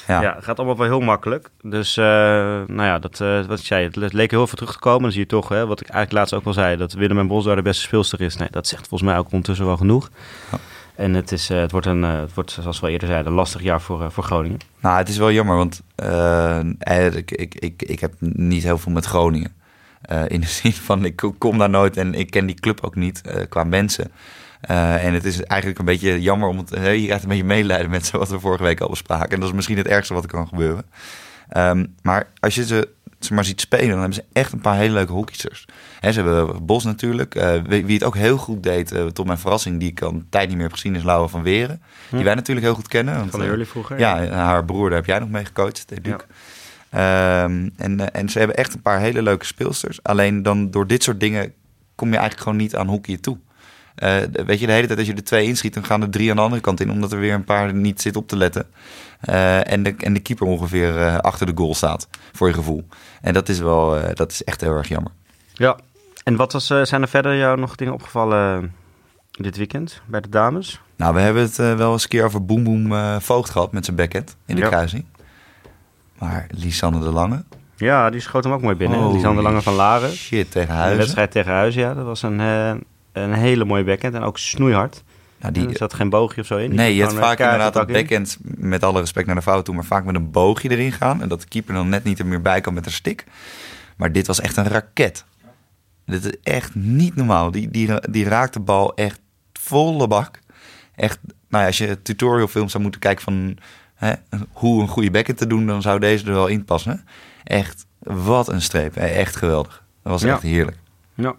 [0.08, 0.22] Ja.
[0.22, 1.50] ja, het gaat allemaal wel heel makkelijk.
[1.62, 4.80] Dus, uh, nou ja, dat, uh, wat ik zei, het leek heel veel terug te
[4.80, 5.02] komen.
[5.02, 7.28] Dan zie je toch, hè, wat ik eigenlijk laatst ook al zei, dat Willem en
[7.28, 8.36] Bos daar de beste speelster is.
[8.36, 10.10] Nee, dat zegt volgens mij ook ondertussen wel genoeg.
[10.52, 10.58] Ja.
[10.96, 13.62] En het, is, uh, het, wordt een, het wordt, zoals we eerder zeiden, een lastig
[13.62, 14.60] jaar voor, voor Groningen.
[14.80, 15.82] Nou, het is wel jammer, want
[17.16, 19.54] ik, ik, ik, ik heb niet heel veel met Groningen.
[20.28, 23.22] in de zin van, ik kom daar nooit en ik ken die club ook niet
[23.50, 24.12] qua mensen.
[24.69, 26.69] Uh, en het is eigenlijk een beetje jammer om het.
[26.69, 29.30] Je krijgt een beetje medelijden met wat we vorige week al bespraken.
[29.30, 30.86] En dat is misschien het ergste wat er kan gebeuren.
[31.58, 34.76] Um, maar als je ze, ze maar ziet spelen, dan hebben ze echt een paar
[34.76, 35.65] hele leuke hockeysters.
[36.00, 37.36] He, ze hebben Bos natuurlijk.
[37.36, 40.28] Uh, wie, wie, het ook heel goed deed, tot mijn verrassing, die ik al een
[40.30, 41.82] tijd niet meer heb gezien, is Laura van Weren.
[42.10, 42.15] Hm.
[42.15, 43.17] Die wij natuurlijk heel goed kennen.
[43.17, 44.00] Want, van de Early vroeger.
[44.00, 46.26] Ja, haar broer, daar heb jij nog mee gecoacht, Duke.
[46.91, 47.43] Ja.
[47.43, 50.04] Um, en, en ze hebben echt een paar hele leuke speelsters.
[50.04, 51.54] Alleen dan door dit soort dingen
[51.95, 53.38] kom je eigenlijk gewoon niet aan hockey toe.
[54.04, 56.30] Uh, weet je, de hele tijd als je er twee inschiet, dan gaan er drie
[56.30, 58.66] aan de andere kant in, omdat er weer een paar niet zit op te letten.
[59.30, 62.88] Uh, en, de, en de keeper ongeveer uh, achter de goal staat, voor je gevoel.
[63.22, 65.12] En dat is wel, dat is echt heel erg jammer.
[65.54, 65.78] Ja,
[66.24, 68.74] en wat was, zijn er verder jou nog dingen opgevallen
[69.32, 70.82] dit weekend bij de dames?
[70.96, 73.98] Nou, we hebben het wel eens een keer over Boem Boem Voogd gehad met zijn
[73.98, 74.68] backhand in de ja.
[74.68, 75.06] kruising.
[76.18, 77.44] Maar Lisanne de Lange,
[77.76, 79.00] ja, die schoot hem ook mooi binnen.
[79.00, 80.12] Oh, Lisanne de Lange van Laren.
[80.12, 80.92] Shit, tegen Huizen.
[80.92, 81.94] De wedstrijd tegen Huizen, ja.
[81.94, 82.40] Dat was een,
[83.12, 85.04] een hele mooie backhand en ook snoeihard.
[85.52, 86.69] Die, er zat geen boogje of zo in.
[86.69, 89.76] Die nee, je hebt vaak inderdaad een backhand, met alle respect naar de fout toe,
[89.76, 91.21] maar vaak met een boogje erin gaan.
[91.21, 93.26] En dat de keeper dan net niet er meer bij kan met een stick.
[93.97, 95.26] Maar dit was echt een raket.
[96.06, 97.52] Dit is echt niet normaal.
[97.52, 99.19] Die, die, die raakt de bal echt
[99.54, 100.39] volle bak.
[100.95, 101.19] Echt,
[101.50, 103.58] nou ja, als je tutorialfilms zou moeten kijken van
[103.95, 104.13] hè,
[104.52, 107.06] hoe een goede backhand te doen, dan zou deze er wel in passen.
[107.43, 108.95] Echt, wat een streep.
[108.95, 109.84] Echt geweldig.
[110.04, 110.78] Dat was echt heerlijk.
[111.13, 111.36] Ja.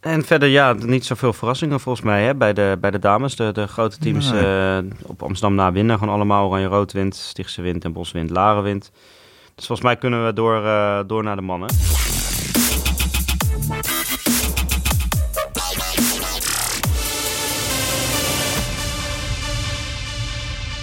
[0.00, 3.36] En verder, ja, niet zoveel verrassingen volgens mij hè, bij, de, bij de dames.
[3.36, 5.98] De, de grote teams uh, op Amsterdam na winnen.
[5.98, 8.90] Gewoon allemaal Oranje-Rood wint, Stichtse wint en Bos wint, Laren wint.
[9.54, 11.68] Dus volgens mij kunnen we door, uh, door naar de mannen.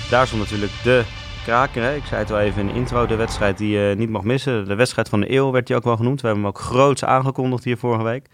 [0.09, 1.03] Daar stond natuurlijk de
[1.43, 1.83] kraker.
[1.83, 1.95] Hè?
[1.95, 4.65] Ik zei het al even in de intro, de wedstrijd die je niet mag missen.
[4.65, 6.21] De wedstrijd van de eeuw werd die ook wel genoemd.
[6.21, 8.25] We hebben hem ook groots aangekondigd hier vorige week.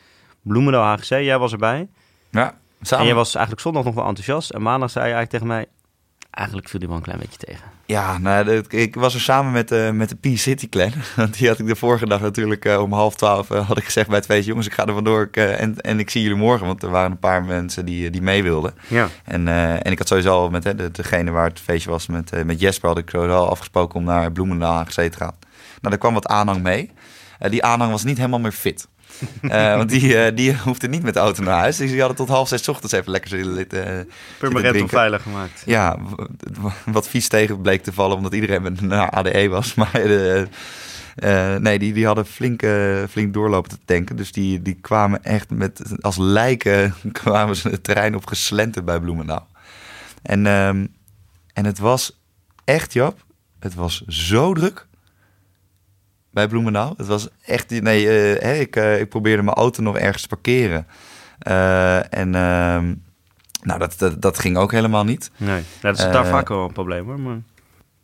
[0.44, 1.88] Bloemendaal HGC, jij was erbij.
[2.30, 3.04] Ja, samen.
[3.04, 4.50] En je was eigenlijk zondag nog wel enthousiast.
[4.50, 5.66] En maandag zei je eigenlijk tegen mij...
[6.32, 7.64] eigenlijk viel die wel een klein beetje tegen.
[7.86, 10.92] Ja, nou, ik was er samen met, de met de P-City Clan.
[11.16, 13.84] Want die had ik de vorige dag natuurlijk eh, om half twaalf eh, had ik
[13.84, 14.50] gezegd bij het feestje...
[14.50, 16.68] jongens, ik ga er vandoor ik, en, en ik zie jullie morgen.
[16.68, 18.74] Want er waren een paar mensen die, die mee wilden.
[18.88, 19.08] Ja.
[19.24, 19.48] En,
[19.84, 22.60] en ik had sowieso al met hè, de, degene waar het feestje was met, met
[22.60, 22.90] Jesper...
[22.90, 25.36] had ik sowieso al afgesproken om naar Bloemendaal AGC te gaan.
[25.82, 26.92] Nou, er kwam wat aanhang mee.
[27.40, 28.88] Die aanhang was niet helemaal meer fit.
[29.42, 31.78] Eh, want die, eh, die hoefde niet met de auto naar huis.
[31.78, 34.82] Dus die hadden tot half zes ochtends even lekker zitten zitten Permanent drinken.
[34.82, 35.64] onveilig gemaakt.
[35.66, 35.98] ja,
[36.86, 39.74] wat vies tegen bleek te vallen, omdat iedereen met naar ADE was.
[39.84, 40.48] Maar de,
[41.16, 44.16] eh, nee, die, die hadden flink, eh, flink doorlopen te tanken.
[44.16, 49.00] Dus die, die kwamen echt met, als lijken, kwamen ze het terrein op geslenterd bij
[49.00, 49.48] Bloemendaal.
[50.22, 50.86] En, ehm,
[51.54, 52.20] en het was
[52.64, 53.26] echt, Jap,
[53.60, 54.88] het was zo druk
[56.34, 56.94] bij Bloemendaal.
[56.98, 60.88] Het was echt, nee, eh, ik, eh, ik probeerde mijn auto nog ergens te parkeren.
[61.40, 62.94] Eh, en ehm,
[63.64, 65.32] nou, dat, dat, dat ging ook helemaal niet.
[65.38, 67.20] Nee, dat is daar vaak wel een probleem hoor.
[67.20, 67.38] Maar...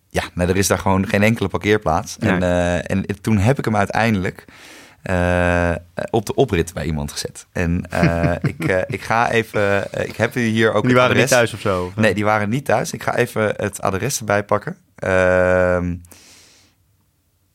[0.09, 2.17] Ja, nee, er is daar gewoon geen enkele parkeerplaats.
[2.17, 2.81] En, Nee.
[2.81, 4.45] en toen heb ik hem uiteindelijk
[6.09, 7.45] op de oprit bij iemand gezet.
[7.51, 7.83] En
[8.41, 9.87] ik, ik ga even...
[10.07, 11.85] ik heb hier ook Die waren niet thuis of zo?
[11.85, 11.95] of?
[11.95, 12.91] Nee, die waren niet thuis.
[12.91, 14.77] Ik ga even het adres erbij pakken.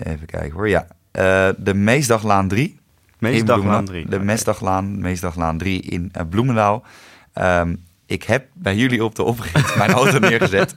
[0.05, 0.69] Even kijken hoor.
[0.69, 2.79] Ja, Eh, de Meesdaglaan 3.
[3.19, 3.79] Meeste in dag Bloemendaal.
[3.81, 4.09] aan drie.
[4.09, 4.25] De Oké.
[4.25, 6.83] Meesdaglaan, Meesdaglaan 3 in eh, Bloemendaal.
[7.33, 7.75] Ehm,
[8.07, 10.75] ik heb bij jullie op de oprit mijn auto neergezet.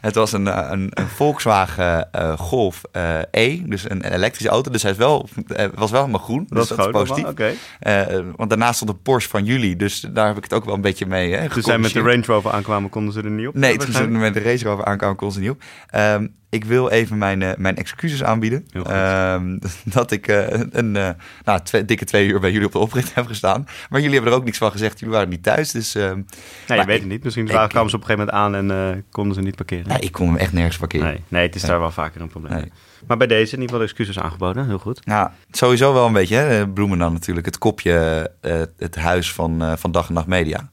[0.00, 2.82] Het was een, eh, een, een Volkswagen Golf
[3.30, 4.70] E, dus een, een elektrische auto.
[4.70, 5.28] Dus hij is wel,
[5.74, 7.24] was wel helemaal groen, dus Dat is dat is positief.
[7.30, 7.52] Oké.
[7.80, 10.74] Eh, want daarnaast stond een Porsche van jullie, dus daar heb ik het ook wel
[10.74, 12.00] een beetje mee hè, Toen zij met de.
[12.00, 13.54] Range Rover aankwamen, konden ze er niet op.
[13.54, 15.62] Nee, toen ze met de Range Rover aankwamen, kon ze niet op.
[15.90, 18.66] Ehm, ik wil even mijn, eh, mijn excuses aanbieden.
[18.72, 19.58] Ehm,
[19.96, 21.08] dat ik eh, een eh,
[21.44, 23.66] nou, twee- dikke twee uur bij jullie op de oprit heb gestaan.
[23.90, 24.98] Maar jullie hebben er ook niks van gezegd.
[24.98, 25.94] Jullie waren niet thuis, dus...
[25.94, 26.20] ehm,
[26.68, 27.24] Nee, je weet het niet.
[27.24, 29.88] Misschien ik- kwamen ze op een gegeven moment aan en konden ze niet parkeren.
[29.88, 31.06] nee, ik kon hem echt nergens parkeren.
[31.06, 32.52] Nee, nee, het is daar wel vaker een probleem.
[32.52, 32.72] Nee.
[33.06, 34.66] Maar bij deze in ieder geval excuses aangeboden.
[34.66, 35.06] Heel goed.
[35.06, 37.46] Nou, sowieso wel een beetje, hè, Bloemen dan natuurlijk.
[37.46, 38.30] Het kopje,
[38.76, 40.70] het huis van, van Dag en Nacht Media.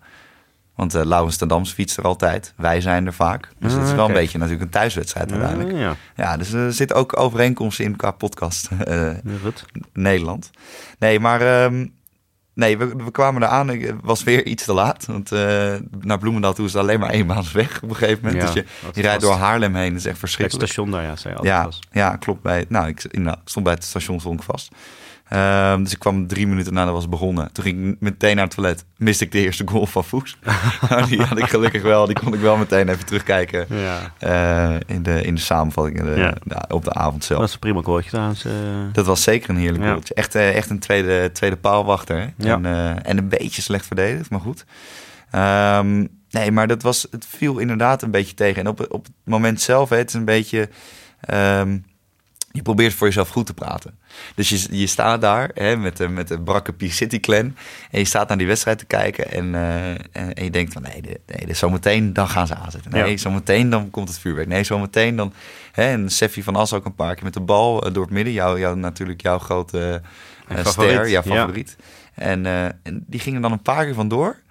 [0.76, 2.54] Want eh Laurens ten Dams fietst er altijd.
[2.58, 3.52] Wij zijn er vaak.
[3.60, 5.72] Dus het is wel een beetje natuurlijk een thuiswedstrijd uiteindelijk.
[5.72, 5.96] Ja, ja.
[6.16, 9.10] Ja, dus er zitten ook overeenkomsten in qua podcast eh,
[9.44, 9.66] goed.
[9.94, 10.50] Nederland.
[11.00, 11.86] Nee, maar ehm,
[12.54, 13.70] nee, we, we kwamen eraan.
[13.70, 15.06] Ik was weer iets te laat.
[15.06, 18.44] Want eh, naar Bloemendaal toe is het alleen maar één weg op een gegeven moment.
[18.44, 19.90] Ja, dus je, rijdt door Haarlem heen.
[19.90, 20.66] Dat is echt Het verschrikkelijk.
[20.72, 21.80] station daar, ja, zei je altijd Ja, was.
[21.92, 22.42] ja, klopt.
[22.42, 24.72] Bij, nou, ik nou, ik stond bij het station stond ik vast.
[25.30, 27.52] Ehm, dus ik kwam drie minuten nadat het was begonnen.
[27.52, 28.86] Toen ging ik meteen naar het toilet.
[28.98, 30.04] Miste ik de eerste goal van.
[30.90, 32.06] Nou, die had ik gelukkig wel.
[32.06, 34.12] Die kon ik wel meteen even terugkijken Ja.
[34.20, 36.34] eh, in, de, in de samenvatting in de- Ja.
[36.44, 37.40] de- op de avond zelf.
[37.40, 38.46] Dat is een prima koortje trouwens.
[38.46, 38.52] eh.
[38.92, 39.92] Dat was zeker een heerlijk Ja.
[39.92, 40.14] goaltje.
[40.14, 42.18] Echt, eh, echt een tweede, tweede paalwachter.
[42.38, 42.48] Hè?
[42.52, 42.66] En,
[43.04, 44.66] en een beetje slecht verdedigd, maar goed.
[45.32, 48.62] Ehm, nee, maar dat was, het viel inderdaad een beetje tegen.
[48.62, 50.70] En op, op het moment zelf, hè, het is een beetje...
[51.20, 51.78] ehm,
[52.56, 53.98] je probeert voor jezelf goed te praten.
[54.36, 57.56] Dus je, je staat daar hè, met, de, met de brakke P-City clan.
[57.92, 59.32] En je staat naar die wedstrijd te kijken.
[59.32, 62.56] En, eh, en, en je denkt van nee, de, nee de, zometeen dan gaan ze
[62.56, 62.92] aanzetten.
[62.92, 63.18] Nee, Ja.
[63.18, 64.48] zometeen dan komt het vuurwerk.
[64.48, 65.34] Nee, zometeen dan...
[65.72, 68.14] Hè, en Seffi van As ook een paar keer met de bal eh, door het
[68.14, 68.34] midden.
[68.34, 70.02] Jou, jou, natuurlijk jouw grote
[70.48, 71.36] eh, ster, jouw ja.
[71.36, 71.76] favoriet.
[72.14, 72.46] En,
[72.84, 74.44] en die gingen dan een paar keer vandoor.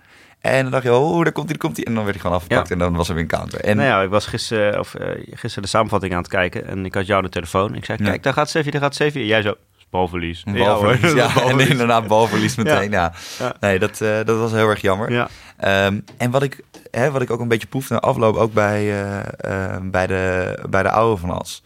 [0.52, 1.84] En dan dacht je, oh, daar komt hij, komt hij.
[1.84, 2.74] En dan werd hij gewoon afgepakt Ja.
[2.74, 3.60] en dan was er weer een counter.
[3.60, 6.84] En nou ja, ik was gisteren, of, eh, gisteren de samenvatting aan het kijken en
[6.84, 7.74] ik had jou de telefoon.
[7.74, 8.08] Ik zei, Ja.
[8.10, 9.26] kijk, daar gaat Seffi, daar gaat Seffi.
[9.26, 9.54] Jij zo,
[9.90, 10.42] balverlies.
[10.46, 11.00] een Ja, balverlies.
[11.12, 11.68] En Balverlies.
[11.74, 12.90] inderdaad balverlies meteen.
[12.90, 13.12] Ja.
[13.60, 15.12] Nee, dat, eh, dat was heel erg jammer.
[15.12, 15.28] Ja.
[15.56, 19.02] Ehm, en wat ik, hè, wat ik ook een beetje proefde na afloop, ook bij,
[19.36, 21.62] eh, bij, de, bij de oude van As.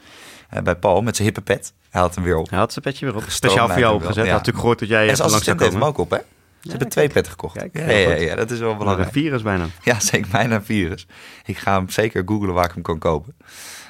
[0.62, 1.72] Bij Paul met zijn hippe pet.
[1.90, 2.50] Hij had hem weer op.
[2.50, 3.22] Hij had zijn petje weer op.
[3.26, 4.14] Speciaal voor jou opgezet.
[4.16, 5.86] Hij had natuurlijk gehoord dat jij en langs zou heeft hem komen.
[5.88, 6.18] ook op, hè?
[6.70, 6.90] Ze hebben kijk.
[6.90, 7.56] twee petten gekocht.
[7.58, 9.08] Kijk, ja, ja, ja, dat is wel Maar belangrijk.
[9.14, 9.66] een virus bijna.
[9.82, 11.06] Ja, zeker bijna virus.
[11.44, 13.34] Ik ga hem zeker googlen waar ik hem kan kopen.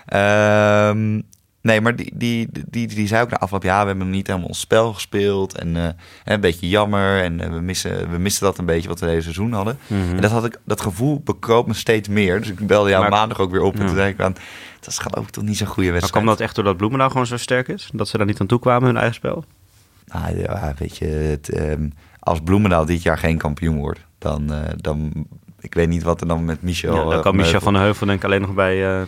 [0.06, 1.20] Ehm,
[1.60, 3.62] nee, maar die, die, die, die, zei ook na afloop...
[3.62, 5.58] ja, we hebben niet helemaal ons spel gespeeld...
[5.58, 5.88] en eh,
[6.24, 9.22] een beetje jammer en eh, we, missen, we missen dat een beetje wat we deze
[9.22, 9.78] seizoen hadden.
[9.86, 10.00] Mhm.
[10.14, 12.38] En dat, had ik, dat gevoel bekroop me steeds meer.
[12.40, 13.78] Dus ik belde jou Maar- maandag ook weer op...
[13.78, 14.34] en toen zei ik aan...
[14.80, 16.24] dat is geloof ik toch niet zo'n goede Maar wedstrijd.
[16.24, 17.90] kwam dat echt doordat Bloemendaal gewoon zo sterk is?
[17.92, 19.44] Dat ze daar niet aan toe kwamen, hun eigen spel?
[20.06, 21.88] Nou, ja, weet je, het, ehm,
[22.28, 24.06] als Bloemendaal dit jaar geen kampioen wordt...
[24.18, 24.52] dan...
[24.52, 25.26] eh, dan
[25.60, 26.94] ik weet niet wat er dan met Michel...
[26.94, 29.02] Ja, dan eh, kan Michel van den Heuvel denk ik alleen nog bij eh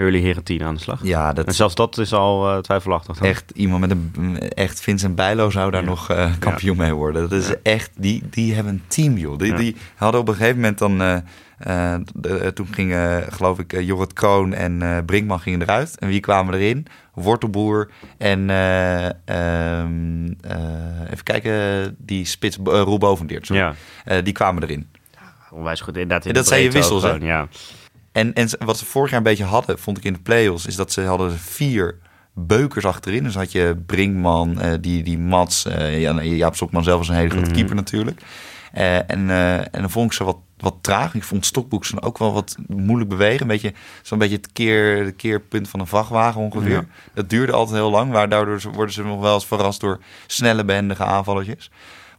[0.00, 1.00] Hurley Herentien aan de slag.
[1.02, 3.18] Ja, dat En zelfs dat is al eh, twijfelachtig.
[3.18, 3.28] dan.
[3.28, 5.88] Echt iemand met een echt Vincent Bijlo zou daar Ja.
[5.88, 7.22] nog eh, kampioen mee worden.
[7.28, 7.54] Dat is Ja.
[7.62, 9.38] echt die die hebben een team joh.
[9.38, 11.00] Die, die hadden op een gegeven moment dan
[11.58, 16.54] eh, de- toen gingen geloof ik Jorrit Kroon en Brinkman gingen eruit en wie kwamen
[16.54, 16.86] erin?
[17.14, 23.46] Wortelboer en eh, ehm, eh, even kijken die spits Roel Bovendeert.
[23.46, 23.74] sorry.
[24.04, 24.86] Ja, die kwamen erin.
[25.50, 25.94] onwijs goed.
[25.94, 27.10] Inderdaad, in En dat zijn je wissels, hè?
[27.20, 27.48] Ja.
[28.12, 30.76] En, en wat ze vorig jaar een beetje hadden, vond ik in de play-offs, is
[30.76, 31.98] dat ze hadden vier
[32.34, 33.22] beukers achterin.
[33.22, 37.30] Dus had je Brinkman, uh, die, die Mats, uh, Jaap Stokman zelf was een hele
[37.30, 37.54] grote Mhm.
[37.54, 38.20] keeper natuurlijk.
[38.74, 41.14] Uh, en, uh, en dan vond ik ze wat, wat traag.
[41.14, 43.40] Ik vond Stokboeks dan ook wel wat moeilijk bewegen.
[43.40, 46.70] Een beetje, zo'n beetje het keer, keerpunt van een vrachtwagen ongeveer.
[46.70, 46.84] Ja.
[47.14, 48.12] Dat duurde altijd heel lang.
[48.12, 51.70] Maar daardoor worden ze nog wel eens verrast door snelle, behendige aanvalletjes.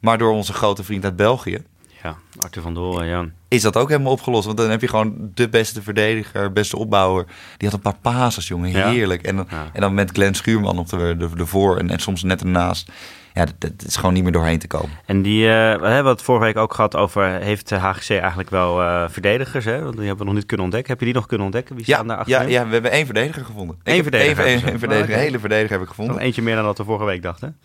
[0.02, 1.64] Maar door onze grote vriend uit België,
[2.04, 3.26] Ja, Arthur van Doren, ja.
[3.48, 4.46] is dat ook helemaal opgelost.
[4.46, 7.26] Want dan heb je gewoon de beste verdediger, beste opbouwer.
[7.58, 8.70] Die had een paar passes, jongen.
[8.70, 8.90] Ja.
[8.90, 9.24] Heerlijk.
[9.24, 9.70] En, dan, Ja.
[9.74, 12.92] en dan met Glenn Schuurman op de, de, de voor en, en soms net ernaast.
[13.34, 14.90] Ja, dat, is gewoon niet meer doorheen te komen.
[15.06, 18.50] En die, eh, we hebben het vorige week ook gehad over, heeft de HGC eigenlijk
[18.50, 19.66] wel eh, verdedigers?
[19.66, 19.82] Hè?
[19.84, 20.92] Want die hebben we nog niet kunnen ontdekken.
[20.92, 21.76] Heb je die nog kunnen ontdekken?
[21.76, 23.78] Wie Ja, staan daar ja, ja, we hebben één verdediger gevonden.
[23.84, 25.14] Eén verdediger Één, verdediger.
[25.14, 26.18] Een hele verdediger heb ik gevonden.
[26.20, 27.58] eentje meer dan dat we vorige week dachten.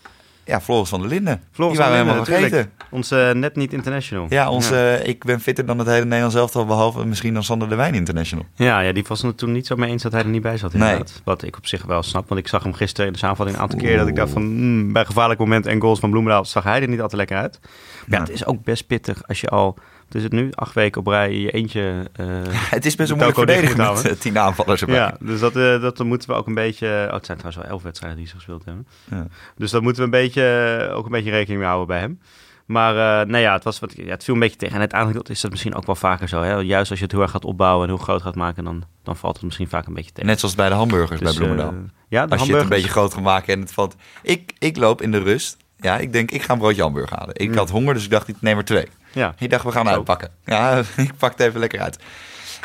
[0.47, 1.43] Ja, Floris van der Linden.
[1.51, 2.71] Floris die waren we helemaal vergeten.
[2.91, 4.27] Onze eh, net niet international.
[4.29, 7.75] Ja, onze, ik ben fitter dan het hele Nederlands elftal, behalve misschien dan Sander de
[7.75, 8.45] Wijn International.
[8.55, 10.57] Ja, ja, die was het toen niet zo mee eens dat hij er niet bij
[10.57, 11.21] zat inderdaad.
[11.25, 13.63] Wat ik op zich wel snap, want ik zag hem gisteren in de samenvatting een
[13.65, 16.65] aantal keer dat ik dacht van hmm, bij gevaarlijk moment en goals van Bloemendaal zag
[16.65, 17.59] hij er niet altijd lekker uit.
[17.63, 18.25] Maar Ja.
[18.25, 19.77] het is ook best pittig als je al,
[20.15, 21.81] is het nu, acht weken op rij je eentje...
[22.13, 22.27] eh,
[22.71, 24.97] Het is best een moeilijk verdedigen met eh, tien aanvallers erbij.
[24.97, 26.87] ja, dus dat, eh, dat moeten we ook een beetje...
[27.07, 28.87] Oh, het zijn trouwens wel elf wedstrijden die ze gespeeld hebben.
[29.11, 29.27] Ja.
[29.57, 32.21] Dus dat moeten we een beetje, ook een beetje rekening mee houden bij hem.
[32.67, 34.75] Maar eh nou ja, het, was wat, ja, het viel een beetje tegen.
[34.75, 36.43] En uiteindelijk is dat misschien ook wel vaker zo.
[36.43, 36.55] Hè?
[36.55, 39.17] Juist als je het heel erg gaat opbouwen en heel groot gaat maken, dan, dan
[39.17, 40.29] valt het misschien vaak een beetje tegen.
[40.29, 41.73] Net zoals bij de hamburgers Dus, bij Bloemendaal.
[41.73, 43.97] eh, ja, de Als je het een beetje groot gaat maken en het valt...
[44.23, 45.57] Ik, ik loop in de rust.
[45.81, 47.35] Ja, ik denk, ik ga een broodje hamburger halen.
[47.37, 47.57] Ik Mm.
[47.57, 48.87] had honger, dus ik dacht, ik neem er twee.
[49.13, 50.31] Ja, Ik dacht, we gaan uitpakken.
[50.45, 51.99] Ja, ik pak het even lekker uit.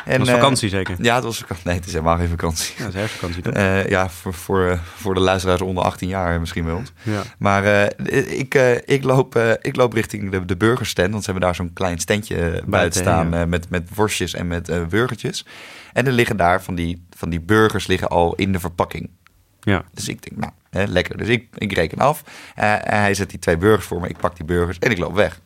[0.04, 0.96] En, dat was eh, vakantie zeker.
[1.00, 1.66] ja, het was vakantie.
[1.66, 2.74] Nee, het is helemaal geen vakantie.
[2.78, 3.52] Ja, dat is herfstvakantie toch?
[3.52, 6.92] Eh, ja, voor, voor, eh, voor de luisteraars onder 18 jaar misschien ons.
[7.02, 7.22] Ja.
[7.38, 11.10] Maar ik, ik, loop, ik loop richting de, de burgerstand.
[11.10, 13.46] Want ze hebben daar zo'n klein standje buiten staan ja.
[13.46, 15.46] met, met worstjes en met burgertjes.
[15.92, 19.10] En er liggen daar van die, van die burgers liggen al in de verpakking.
[19.60, 19.84] ja.
[19.94, 21.16] Dus ik denk, nou, lekker.
[21.16, 22.22] Dus ik, ik reken af.
[22.54, 24.08] En hij zet die twee burgers voor me.
[24.08, 25.40] Ik pak die burgers en ik loop weg.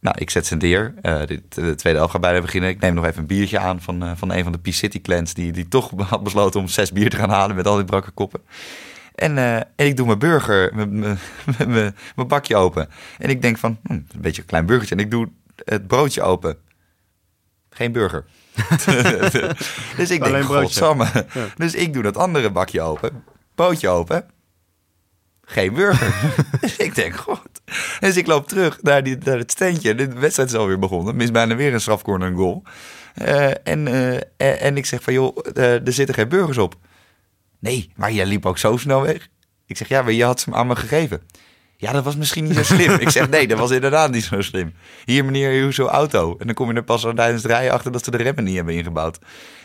[0.00, 0.94] Nou, ik zet ze neer.
[1.02, 2.70] Eh, de, de tweede helft gaat bijna beginnen.
[2.70, 5.34] Ik neem nog even een biertje aan van, eh, van een van de P-City clans...
[5.34, 8.10] Die, die toch had besloten om zes bier te gaan halen met al die brakke
[8.10, 8.40] koppen.
[9.14, 10.74] En, en ik doe mijn burger,
[11.66, 11.94] mijn-
[12.26, 12.88] bakje open.
[13.18, 14.94] En ik denk van, hm, een beetje een klein burgertje.
[14.94, 15.28] En ik doe
[15.64, 16.56] het broodje open.
[17.70, 18.24] Geen burger.
[19.96, 21.26] dus ik Alleen denk, godsamme.
[21.32, 21.46] Ja.
[21.56, 23.24] Dus ik doe dat andere bakje open.
[23.60, 24.24] Broodje open.
[25.42, 26.34] Geen burger.
[26.60, 27.48] dus ik denk, god.
[28.00, 29.94] Dus ik loop terug naar, die, naar het standje.
[29.94, 31.16] De wedstrijd is alweer begonnen.
[31.16, 32.62] Mis bijna weer een strafcorner en goal.
[33.14, 36.74] Eh, en, eh, en, en ik zeg van, joh, eh, er zitten geen burgers op.
[37.58, 39.28] Nee, maar jij liep ook zo snel weg.
[39.66, 41.22] Ik zeg, ja, maar je had ze aan me gegeven.
[41.80, 42.90] Ja, dat was misschien niet zo slim.
[42.94, 44.72] ik zeg, nee, dat was inderdaad niet zo slim.
[45.04, 46.36] Hier, meneer, uw zo'n auto.
[46.38, 48.56] En dan kom je er pas tijdens het rijden achter dat ze de remmen niet
[48.56, 49.18] hebben ingebouwd.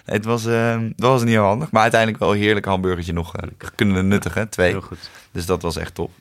[0.06, 1.72] Het was, eh, dat was niet heel handig.
[1.72, 4.50] Maar uiteindelijk wel een heerlijk hamburgertje nog eh, kunnen nuttigen.
[4.50, 4.72] Twee.
[4.72, 5.10] Heel goed.
[5.32, 6.12] Dus dat was echt top.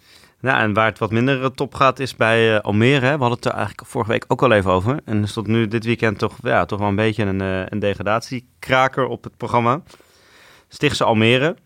[0.41, 3.01] Nou, en waar het wat minder eh, top gaat is bij eh, Almere.
[3.01, 5.01] We hadden het er eigenlijk vorige week ook al even over.
[5.05, 9.07] En er stond nu dit weekend toch, ja, toch wel een beetje een, een degradatiekraker
[9.07, 9.83] op het programma.
[10.69, 11.57] Stichtse Almere.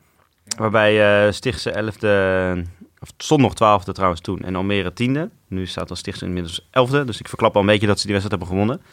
[0.56, 2.68] Waarbij Stichtse 11e,
[3.00, 5.32] of het stond nog 12e trouwens toen, en Almere 10e.
[5.48, 7.04] Nu staat dan Stichtse inmiddels 11e.
[7.04, 8.86] Dus ik verklap al een beetje dat ze die wedstrijd hebben gewonnen.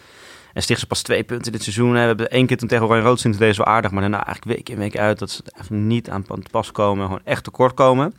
[0.53, 1.91] En Stichtse pas twee punten dit seizoen.
[1.91, 3.91] We hebben één keer toen tegen Oranje Rood zien deze wel aardig.
[3.91, 6.71] Maar daarna eigenlijk week in week uit dat ze het eigenlijk niet aan te pas
[6.71, 7.05] komen.
[7.05, 8.13] Gewoon echt tekort komen.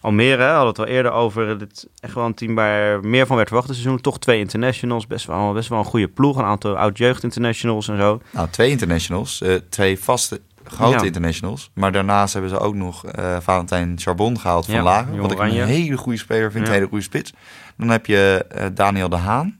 [0.00, 1.58] Almere hadden het al eerder over.
[1.58, 4.00] Dit echt wel een team waar meer van werd verwacht dit seizoen.
[4.00, 5.06] Toch twee internationals.
[5.06, 6.36] Best wel, best wel een goede ploeg.
[6.36, 8.20] Een aantal oud-jeugd internationals en zo.
[8.30, 9.40] Nou, twee internationals.
[9.40, 11.02] eh, twee vaste grote Ja.
[11.02, 11.70] internationals.
[11.74, 15.16] Maar daarnaast hebben ze ook nog eh Valentijn Charbon gehaald van Ja, Lagen.
[15.16, 16.64] Wat ik een hele goede speler vind.
[16.64, 16.70] Ja.
[16.70, 17.32] Een hele goede spits.
[17.76, 19.58] Dan heb je eh, Daniel de Haan.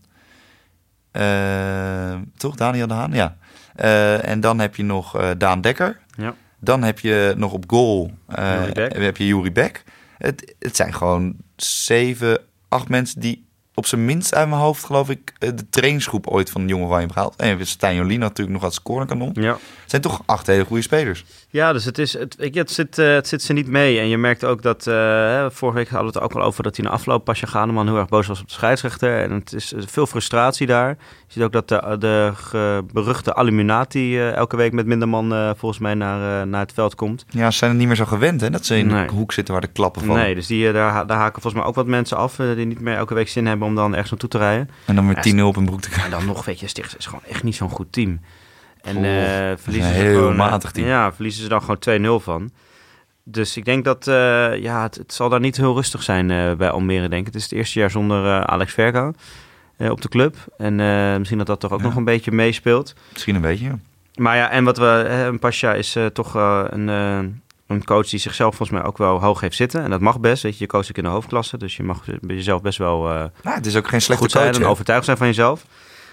[1.11, 2.55] Eh, toch?
[2.57, 3.13] Daniel de Haan?
[3.13, 3.37] Ja.
[4.21, 6.01] En dan heb je nog Daan Dekker.
[6.17, 6.35] Ja.
[6.61, 9.83] Dan heb je nog op goal heb je Juri Beck.
[10.19, 12.39] Het, het zijn gewoon zeven,
[12.69, 16.51] acht mensen die op zijn minst uit mijn hoofd, geloof ik, eh, de trainingsgroep ooit
[16.51, 17.37] van Jong Oranje hebben gehaald.
[17.37, 19.31] En je Stijn Jolien natuurlijk nog als scorenkanon.
[19.35, 19.53] Ja.
[19.53, 21.25] Het zijn toch acht hele goede spelers.
[21.53, 23.99] Ja, dus het, is, het, je, het, zit, eh, het zit ze niet mee.
[23.99, 26.77] En je merkt ook dat, eh, vorige week hadden we het ook al over dat
[26.77, 29.23] hij na afloop Pasja Ganeman heel erg boos was op de scheidsrechter.
[29.23, 30.89] En het is eh, veel frustratie daar.
[30.89, 30.95] Je
[31.27, 32.33] ziet ook dat de, de
[32.93, 37.25] beruchte Illuminati eh, elke week met minder man volgens mij naar, naar het veld komt.
[37.29, 38.51] Ja, ze zijn er niet meer zo gewend, hè?
[38.51, 39.07] Dat ze in Nee.
[39.07, 40.23] de hoek zitten waar de klappen vallen.
[40.23, 42.97] Nee, dus die, daar, daar haken volgens mij ook wat mensen af die niet meer
[42.97, 44.69] elke week zin hebben om dan ergens naartoe te rijden.
[44.87, 46.13] En dan weer 10-0 op een broek te krijgen.
[46.13, 48.21] En dan nog, weet je, Sticht is gewoon echt niet zo'n goed team.
[48.83, 50.87] En eh, verliezen ze gewoon, eh, matig team.
[50.87, 52.51] Ja, verliezen ze dan gewoon 2-0 van.
[53.25, 54.15] Dus ik denk dat, eh,
[54.57, 57.27] ja, het, het zal daar niet heel rustig zijn bij Almere, denk ik.
[57.27, 59.13] Het is het eerste jaar zonder Alex Verga.
[59.79, 60.37] op de club.
[60.57, 60.75] En
[61.19, 62.95] misschien dat dat toch ook nog een beetje meespeelt.
[63.13, 63.65] Misschien een beetje.
[63.65, 63.79] ja.
[64.15, 65.25] Maar ja, en wat we...
[65.27, 66.89] Een Pasha is toch een,
[67.67, 69.83] een coach die zichzelf volgens mij ook wel hoog heeft zitten.
[69.83, 70.65] En dat mag best, weet je.
[70.65, 71.59] Je coacht ook in de hoofdklasse.
[71.59, 74.65] Dus je mag jezelf best wel Nou, het is ook geen slechte goed zijn en
[74.65, 75.65] overtuigd zijn van jezelf.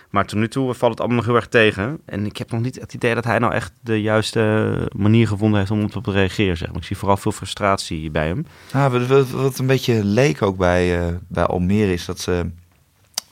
[0.10, 2.00] Maar tot nu toe valt het allemaal nog heel erg tegen.
[2.06, 5.60] En ik heb nog niet het idee dat hij nou echt de juiste manier gevonden
[5.60, 6.58] heeft om op te reageren.
[6.58, 6.78] Zeg maar.
[6.78, 8.46] Ik zie vooral veel frustratie bij hem.
[8.74, 12.50] Nou, wat, wat, wat een beetje leek ook bij, eh, bij Almere is dat ze...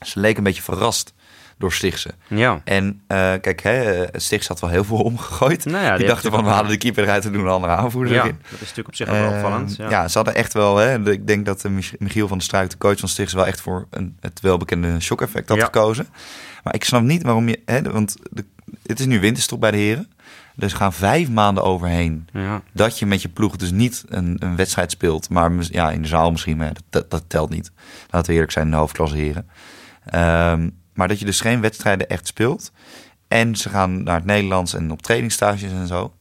[0.01, 1.13] Ze leek een beetje verrast
[1.57, 2.09] door Stichtse.
[2.27, 2.61] Ja.
[2.63, 5.65] En eh, kijk, hè, eh, Stichtse had wel heel veel omgegooid.
[5.65, 8.13] Nou ja, die, dachten van, we halen de keeper eruit en doen een andere aanvoerder
[8.13, 8.39] Ja, erin.
[8.43, 9.75] dat is natuurlijk op zich wel Eh, opvallend.
[9.75, 9.89] ja.
[9.89, 10.07] Ja.
[10.07, 10.77] ze hadden echt wel.
[10.77, 13.45] Hè, de- ik denk dat Mich- Michiel van der Struik, de coach van Stichtse, wel
[13.45, 15.63] echt voor een, het welbekende shock-effect had Ja.
[15.65, 16.07] gekozen.
[16.67, 17.61] Maar ik snap niet waarom je.
[17.65, 18.45] Hè, want de,
[18.85, 20.11] het is nu winterstop bij de heren.
[20.55, 22.27] Dus gaan vijf maanden overheen.
[22.33, 22.61] Ja.
[22.71, 25.29] Dat je met je ploeg dus niet een, een wedstrijd speelt.
[25.29, 26.57] Maar ja, in de zaal misschien.
[26.57, 27.71] Maar dat, telt niet.
[28.09, 29.49] Laten we eerlijk zijn, in de hoofdklasse heren.
[30.05, 32.71] Ehm, maar dat je dus geen wedstrijden echt speelt.
[33.27, 36.13] En ze gaan naar het Nederlands en op trainingsstages en zo.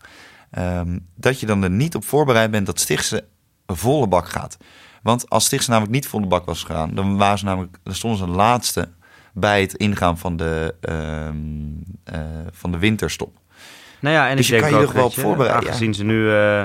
[0.51, 3.25] Ehm, dat je dan er niet op voorbereid bent dat Stichtse
[3.67, 4.57] volle bak gaat.
[5.03, 8.19] Want als Stichtse namelijk niet volle bak was gegaan, dan, waren ze namelijk, dan stonden
[8.19, 8.89] ze laatste
[9.39, 11.37] bij het ingaan van de, ehm,
[12.05, 12.21] eh,
[12.51, 13.37] van de winterstop.
[14.01, 15.69] Nou ja, en Dus ik je denk kan je ook, er wel op voorbereiden, ja.
[15.69, 16.65] Aangezien ze nu, eh,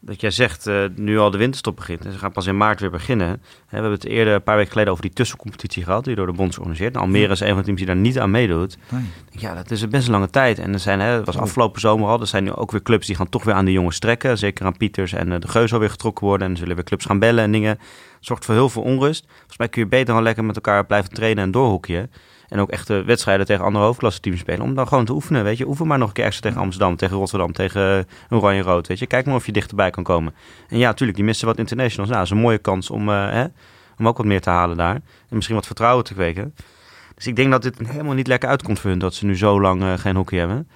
[0.00, 2.04] dat jij zegt, eh, nu al de winterstop begint.
[2.04, 3.28] En ze gaan pas in maart weer beginnen.
[3.28, 6.04] Hè, we hebben het eerder een paar weken geleden over die tussencompetitie gehad.
[6.04, 6.92] Die door de bond is georganiseerd.
[6.92, 8.78] Nou, Almere is een van de teams die daar niet aan meedoet.
[8.88, 9.02] Nee.
[9.30, 10.58] Ja, dat is best een lange tijd.
[10.58, 12.20] En er zijn, hè, het was afgelopen zomer al.
[12.20, 14.38] Er zijn nu ook weer clubs die gaan toch weer aan de jongens trekken.
[14.38, 16.46] Zeker aan Pieters en eh, de Geus alweer getrokken worden.
[16.46, 17.70] En er zullen weer clubs gaan bellen en dingen.
[17.70, 17.80] Het
[18.20, 19.24] zorgt voor heel veel onrust.
[19.36, 22.08] Volgens mij kun je beter gewoon lekker met elkaar blijven trainen en doorhoekje.
[22.50, 24.60] En ook echte wedstrijden tegen andere hoofdklasse teams spelen.
[24.60, 25.66] Om dan gewoon te oefenen, weet je.
[25.66, 29.06] Oefen maar nog een keer extra tegen Amsterdam, tegen Rotterdam, tegen eh, Oranje-Rood, weet je.
[29.06, 30.34] Kijk maar of je dichterbij kan komen.
[30.68, 32.10] En ja, natuurlijk, die missen wat internationals.
[32.10, 33.44] Nou, dat is een mooie kans om, eh, hè,
[33.98, 34.94] om ook wat meer te halen daar.
[34.94, 36.54] En misschien wat vertrouwen te kweken.
[37.14, 39.60] Dus ik denk dat dit helemaal niet lekker uitkomt voor hun, dat ze nu zo
[39.60, 40.68] lang eh, geen hockey hebben.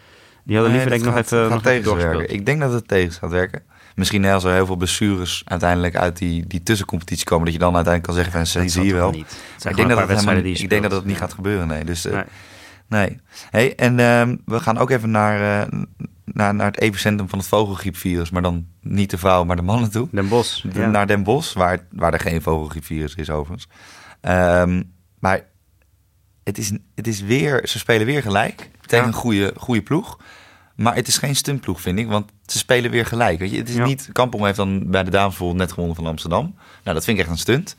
[0.45, 2.33] Die hadden liever Nee, denk ik nog even, nog even doorgespeeld.
[2.33, 3.63] Ik denk dat het tegen gaat werken.
[3.94, 7.74] Misschien als er heel veel blessures uiteindelijk uit die, die tussencompetitie komen, dat je dan
[7.74, 9.11] uiteindelijk kan zeggen van zie, Dat zie je wel.
[9.11, 9.20] niet.
[9.64, 11.85] Ik denk, dat helemaal, die je ik denk dat dat niet gaat gebeuren, nee.
[11.85, 12.24] Dus, eh, Nee.
[12.88, 13.20] nee.
[13.50, 15.78] Hey, en ehm, we gaan ook even naar, eh,
[16.24, 19.90] naar, naar het epicentrum van het vogelgriepvirus, maar dan niet de vrouwen, maar de mannen
[19.90, 20.09] toe.
[20.11, 20.62] Den Bosch.
[20.62, 20.87] De- ja.
[20.88, 23.68] Naar Den Bosch, waar, waar er geen vogelgriepvirus is overigens.
[24.20, 24.83] Ehm,
[25.18, 25.40] maar
[26.44, 29.11] het is, het is weer, ze spelen weer gelijk tegen Ja.
[29.12, 30.18] een goede, goede ploeg.
[30.75, 33.39] Maar het is geen stuntploeg, vind ik, want ze spelen weer gelijk.
[33.39, 33.57] Weet je?
[33.57, 33.85] Het is Ja.
[33.85, 36.55] niet, Kampong heeft dan bij de dames bijvoorbeeld net gewonnen van Amsterdam.
[36.85, 37.77] Nou, dat vind ik echt een stunt.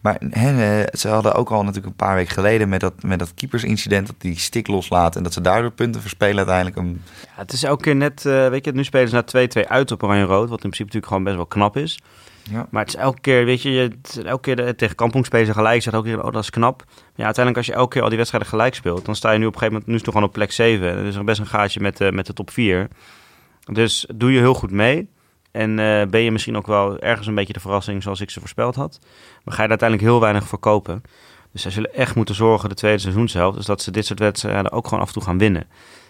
[0.00, 3.18] Maar hè, eh, ze hadden ook al natuurlijk een paar weken geleden met dat, met
[3.18, 6.76] dat keepersincident, dat die stick loslaat en dat ze daardoor punten verspelen uiteindelijk.
[6.76, 9.68] Een, Ja, het is elke keer net, eh, weet je, nu spelen ze na 2-2
[9.68, 11.98] uit op Oranje-Rood, wat in principe natuurlijk gewoon best wel knap is.
[12.50, 12.66] Ja.
[12.70, 13.90] Maar het is elke keer, weet je,
[14.24, 15.82] elke keer tegen Kampong spelen ze gelijk.
[15.82, 16.82] Zegt elke keer, oh, dat is knap.
[16.86, 19.38] Maar ja, uiteindelijk als je elke keer al die wedstrijden gelijk speelt, dan sta je
[19.38, 20.90] nu op een gegeven moment, nu is het gewoon op plek 7.
[20.90, 22.88] En er is nog best een gaatje met, eh, met de top 4.
[23.72, 25.08] Dus doe je heel goed mee.
[25.50, 28.40] En eh, ben je misschien ook wel ergens een beetje de verrassing zoals ik ze
[28.40, 28.98] voorspeld had.
[29.44, 31.02] Maar ga je er uiteindelijk heel weinig verkopen.
[31.52, 33.56] Dus zij zullen echt moeten zorgen de tweede seizoenshelft.
[33.56, 35.66] Dus dat ze dit soort wedstrijden ook gewoon af en toe gaan winnen.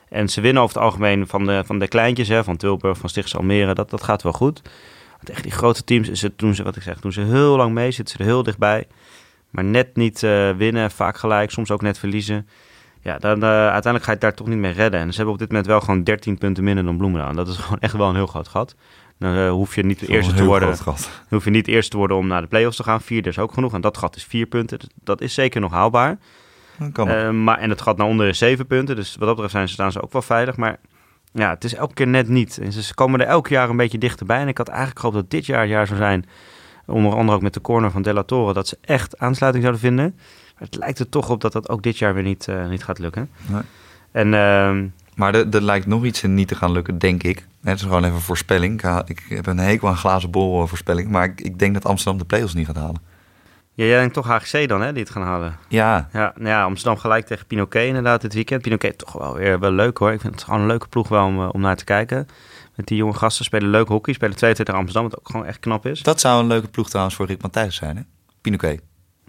[0.09, 3.09] En ze winnen over het algemeen van de, van de kleintjes, hè, van Tilburg, van
[3.09, 3.74] Stichtse Almere.
[3.74, 4.62] Dat, dat gaat wel goed.
[5.19, 7.57] Want tegen die grote teams is het, doen ze, wat ik zeg, doen ze heel
[7.57, 8.87] lang mee, zitten ze er heel dichtbij.
[9.51, 12.49] Maar net niet eh, winnen, vaak gelijk, soms ook net verliezen.
[13.03, 15.01] Ja, dan, eh, uiteindelijk ga je het daar toch niet mee redden.
[15.01, 17.35] En ze hebben op dit moment wel gewoon 13 punten minder dan Bloemendaal.
[17.35, 18.75] Dat is gewoon echt wel een heel groot gat.
[19.19, 20.77] Dan eh, hoef je niet de eerste te worden.
[20.85, 20.97] Dan
[21.29, 23.01] hoef je niet eerst te worden om naar de play-offs te gaan.
[23.01, 23.75] Vierde is ook genoeg.
[23.75, 24.79] En dat gat is vier punten.
[24.79, 26.19] Dus Dat is zeker nog haalbaar.
[26.79, 28.97] Dat kan maar, en het gat naar onder is zeven punten.
[28.97, 30.57] Dus wat dat betreft zijn ze, staan ze ook wel veilig.
[30.57, 30.79] Maar
[31.33, 32.59] ja, het is elke keer net niet.
[32.59, 34.41] En ze komen er elk jaar een beetje dichterbij.
[34.41, 36.27] En ik had eigenlijk gehoopt dat dit jaar het jaar zou zijn.
[36.87, 38.53] Onder andere ook met de corner van Della Torre.
[38.53, 40.14] Dat ze echt aansluiting zouden vinden.
[40.55, 42.85] Maar het lijkt er toch op dat dat ook dit jaar weer niet, eh, niet
[42.85, 43.31] gaat lukken.
[43.47, 43.62] Nee.
[44.11, 47.47] En ehm, Maar er, lijkt nog iets in niet te gaan lukken, denk ik.
[47.62, 48.83] Het is gewoon even een voorspelling.
[49.07, 51.11] Ik heb een hekel aan glazen bol eh, voorspelling.
[51.11, 53.01] Maar ik, ik denk dat Amsterdam de play-offs niet gaat halen.
[53.79, 55.57] Ja, jij denkt toch HGC dan, hè, die het gaan halen.
[55.69, 58.62] Ja, Ja, nou ja, Amsterdam gelijk tegen Pinoquet inderdaad dit weekend.
[58.62, 60.12] Pinoquet toch wel weer wel leuk hoor.
[60.12, 62.29] Ik vind het gewoon een leuke ploeg wel om, eh, om naar te kijken.
[62.74, 64.14] Met die jonge gasten spelen leuk hockey.
[64.14, 66.03] Spelen 2-2 tegen Amsterdam, wat ook gewoon echt knap is.
[66.03, 68.03] dat zou een leuke ploeg trouwens voor Rick Matthijs zijn, hè?
[68.41, 68.81] Pinoquet.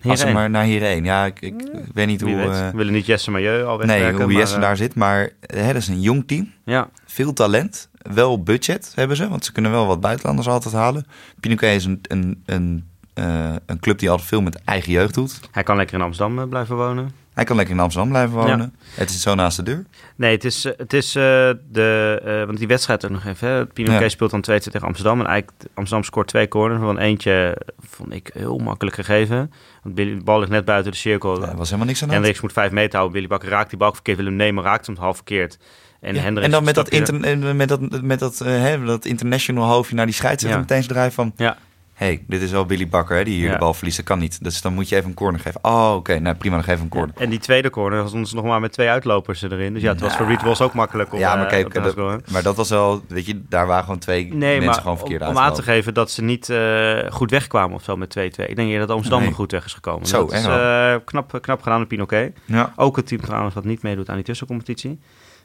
[0.04, 1.04] Als ze maar naar hierheen.
[1.04, 1.54] Ja, ik, ik,
[1.94, 2.56] weet niet Wie hoe, weet.
[2.56, 4.18] eh, We willen niet Jesse Majeu al nee, wegwerken.
[4.22, 4.96] hoe maar, Jesse eh, daar zit.
[4.96, 6.52] Maar hè, dat is een jong team.
[6.66, 7.90] Ja, Veel talent.
[7.98, 9.28] Wel budget hebben ze.
[9.30, 11.06] Want ze kunnen wel wat buitenlanders altijd halen.
[11.40, 12.89] Pinoquet is een, een, een,
[13.20, 15.40] eh, een club die altijd veel met eigen jeugd doet.
[15.52, 17.12] hij kan lekker in Amsterdam eh, blijven wonen.
[17.34, 18.76] Hij kan lekker in Amsterdam blijven wonen.
[18.96, 19.86] Het is zo naast de deur.
[20.16, 22.44] Nee, het is, eh, het is de...
[22.46, 23.50] want die wedstrijd ook nog even.
[23.50, 23.66] Hè.
[23.66, 24.10] Pinoquet Ja.
[24.10, 25.20] speelt dan 2 tegen Amsterdam.
[25.20, 26.82] En eigenlijk Amsterdam scoort twee corners.
[26.82, 29.52] Van eentje vond ik heel makkelijk gegeven.
[29.84, 31.42] Want Billy, de bal ligt net buiten de cirkel.
[31.48, 32.26] Er was helemaal niks aan de hand.
[32.26, 33.14] Hendricks moet vijf meter houden.
[33.14, 34.18] Billy Bakker raakt die bal verkeerd.
[34.18, 35.58] Willem nemen raakt hem half verkeerd.
[36.02, 39.68] En, Ja, Hendricks en dan met dat, inter, met dat, met dat, hè, dat international
[39.70, 40.66] hoofdje naar die scheidsrechter Ja.
[40.70, 41.34] meteen draaien van...
[41.36, 41.58] Ja.
[42.00, 43.54] Hey, dit is wel Billy Bakker hè, die hier Ja.
[43.54, 43.98] de bal verliest.
[43.98, 44.44] Dat kan niet.
[44.44, 45.60] Dus dan moet je even een corner geven.
[45.64, 46.20] Oh, oké.
[46.20, 46.56] Nou, prima.
[46.56, 47.16] Dan geef een corner.
[47.18, 49.74] En die tweede corner was ons nog maar met twee uitlopers erin.
[49.74, 51.74] Dus ja, het was voor Reed Walls ook makkelijk om ja, maar eh, kijk, op
[51.96, 53.02] dat- maar dat was wel...
[53.08, 55.38] Weet je, daar waren gewoon twee Nee, mensen maar gewoon om, verkeerd om uit.
[55.38, 58.22] aan te geven dat ze niet eh, goed wegkwamen of zo met 2-2.
[58.50, 59.30] Ik denk dat Amsterdam Nee.
[59.30, 60.08] er goed weg is gekomen.
[60.08, 62.38] Zo, dat is eh, knap, knap gedaan door Pinoquet.
[62.46, 62.74] Ja.
[62.76, 65.00] Ook het team trouwens wat niet meedoet aan die tussencompetitie.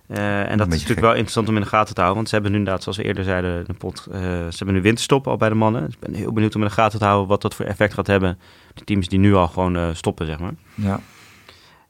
[0.06, 1.00] Eh, en dat is natuurlijk gek.
[1.00, 2.16] wel interessant om in de gaten te houden.
[2.16, 4.82] Want ze hebben nu inderdaad, zoals we eerder zeiden, de pot, eh, ze hebben nu
[4.82, 5.84] winterstop al bij de mannen.
[5.84, 7.94] Dus ik ben heel benieuwd om in de gaten te houden wat dat voor effect
[7.94, 8.38] gaat hebben.
[8.74, 10.54] Die teams die nu al gewoon eh, stoppen, zeg maar.
[10.74, 11.00] ja.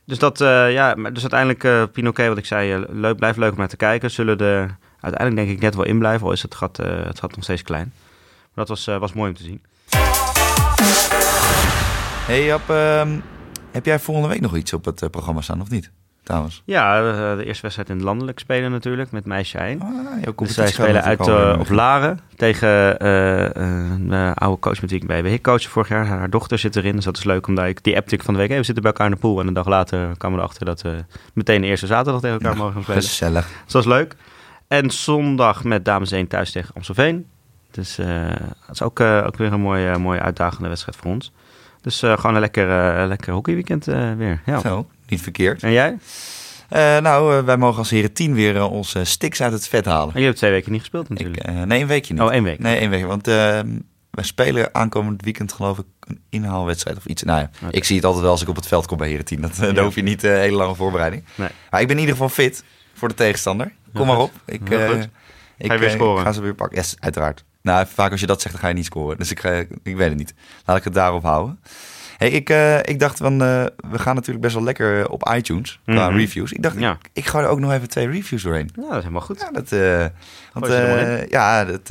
[0.06, 3.76] Dus dat, ja, dus uiteindelijk Pinoquet, wat ik zei, leuk, blijft leuk om naar te
[3.76, 4.10] kijken.
[4.10, 7.34] Zullen er uiteindelijk denk ik net wel in blijven, al is het gat, het gat
[7.34, 7.92] nog steeds klein.
[8.54, 9.62] Maar dat was, was mooi om te zien.
[12.26, 13.18] Hey Jap, ehm,
[13.70, 15.90] heb jij volgende week nog iets op het programma staan of niet?
[16.24, 16.62] Trouwens.
[16.64, 19.80] Ja, eh, de eerste wedstrijd in het landelijk spelen natuurlijk, met meisje 1.
[19.80, 25.00] Ah, Dus zij spelen uit eh, op Laren tegen eh, een oude coach met wie
[25.00, 26.06] ik bij BWH coach vorig jaar.
[26.06, 27.46] Haar dochter zit erin, dus dat is leuk.
[27.46, 29.20] Omdat ik die appte ik van de week, hey, we zitten bij elkaar in de
[29.20, 29.40] pool.
[29.40, 32.56] En een dag later kwamen we erachter dat we meteen de eerste zaterdag tegen elkaar
[32.56, 33.02] mogen spelen.
[33.02, 33.46] Gezellig.
[33.64, 34.16] Dus dat is leuk.
[34.68, 37.26] En zondag met dames 1 thuis tegen Amstelveen.
[37.70, 41.32] Dus dat is ook, ook weer een mooie, mooie uitdagende wedstrijd voor ons.
[41.80, 42.66] Dus gewoon een lekker,
[43.06, 44.42] lekker hockeyweekend eh, weer.
[44.46, 44.58] Ja.
[44.58, 45.62] Zo, niet verkeerd.
[45.62, 45.96] En jij?
[46.68, 49.84] Eh, nou, eh, wij mogen als heren 10 weer eh, onze sticks uit het vet
[49.84, 50.14] halen.
[50.14, 51.42] En je hebt twee weken niet gespeeld Ik, natuurlijk.
[51.42, 52.22] eh, nee, een weekje niet.
[52.22, 52.58] oh, één week.
[52.58, 53.06] Nee, één week.
[53.06, 57.22] Want wij spelen aankomend weekend geloof ik een inhaalwedstrijd of iets.
[57.22, 59.24] Nou ja, ik zie het altijd wel als ik op het veld kom bij heren
[59.24, 59.40] 10.
[59.40, 59.72] Dat, Ja.
[59.72, 61.24] Dan hoef je niet hele lange voorbereiding.
[61.34, 61.48] Nee.
[61.70, 63.72] Maar ik ben in ieder geval fit voor de tegenstander.
[63.94, 64.32] Kom maar op.
[64.46, 64.68] Ik, ik,
[65.66, 66.24] Ga je weer scoren?
[66.24, 66.76] ga ze weer pakken.
[66.78, 67.44] Yes, uiteraard.
[67.62, 69.16] Nou, vaak als je dat zegt, dan ga je niet scoren.
[69.18, 69.50] Dus ik, ga,
[69.82, 70.34] ik weet het niet.
[70.64, 71.58] Laat ik het daarop houden.
[72.16, 75.80] Hey, ik, eh, ik dacht van, eh, we gaan natuurlijk best wel lekker op iTunes
[75.86, 76.18] qua Mhm.
[76.18, 76.52] reviews.
[76.52, 76.90] Ik dacht, Ja.
[76.92, 78.70] ik, ik ga er ook nog even twee reviews doorheen.
[78.74, 79.40] Ja, dat is helemaal goed.
[79.40, 80.06] Ja, dat, eh,
[80.52, 81.90] want, eh, ja, dat,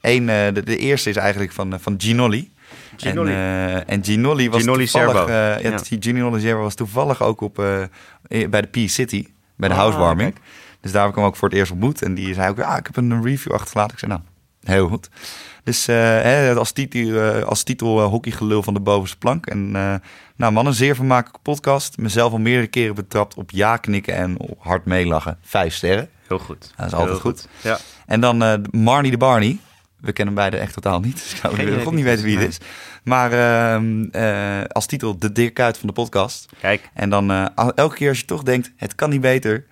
[0.00, 2.52] één, eh, de, de eerste is eigenlijk van, eh, van Ginolli.
[2.96, 3.30] Ginolli.
[3.30, 5.26] En, eh, en Ginolli was Ginolli toevallig...
[5.26, 5.78] Eh, ja, Ja.
[6.00, 9.26] Ginolli Serbo was toevallig ook op, eh, eh, bij de P-City,
[9.56, 10.32] bij de Ah, housewarming.
[10.32, 10.44] kijk.
[10.80, 12.02] Dus daar heb ik hem ook voor het eerst ontmoet.
[12.02, 13.92] En die zei ook, ah, ik heb een review achtergelaten.
[13.92, 14.22] Ik zei, nou,
[14.64, 15.08] heel goed.
[15.68, 19.46] Dus hè, als titel, eh, als titel eh, hockeygelul van de bovenste plank.
[19.46, 19.70] En
[20.36, 21.98] nou man, een zeer vermakelijke podcast.
[21.98, 25.38] Mezelf al meerdere keren betrapt op ja knikken en hard meelachen.
[25.42, 26.08] Vijf sterren.
[26.28, 26.72] Heel goed.
[26.76, 27.48] Dat is altijd Heel goed.
[27.60, 27.78] Ja.
[28.06, 29.58] En dan Marnie de Barney.
[30.00, 31.14] We kennen hem beiden echt totaal niet.
[31.14, 32.58] Dus ik zou God idee niet weten wie het is.
[33.04, 36.46] Maar ehm, eh, als titel de Dirk Kuyt van de podcast.
[36.60, 37.30] Kijk, En dan
[37.74, 39.66] elke keer als je toch denkt, het kan niet beter.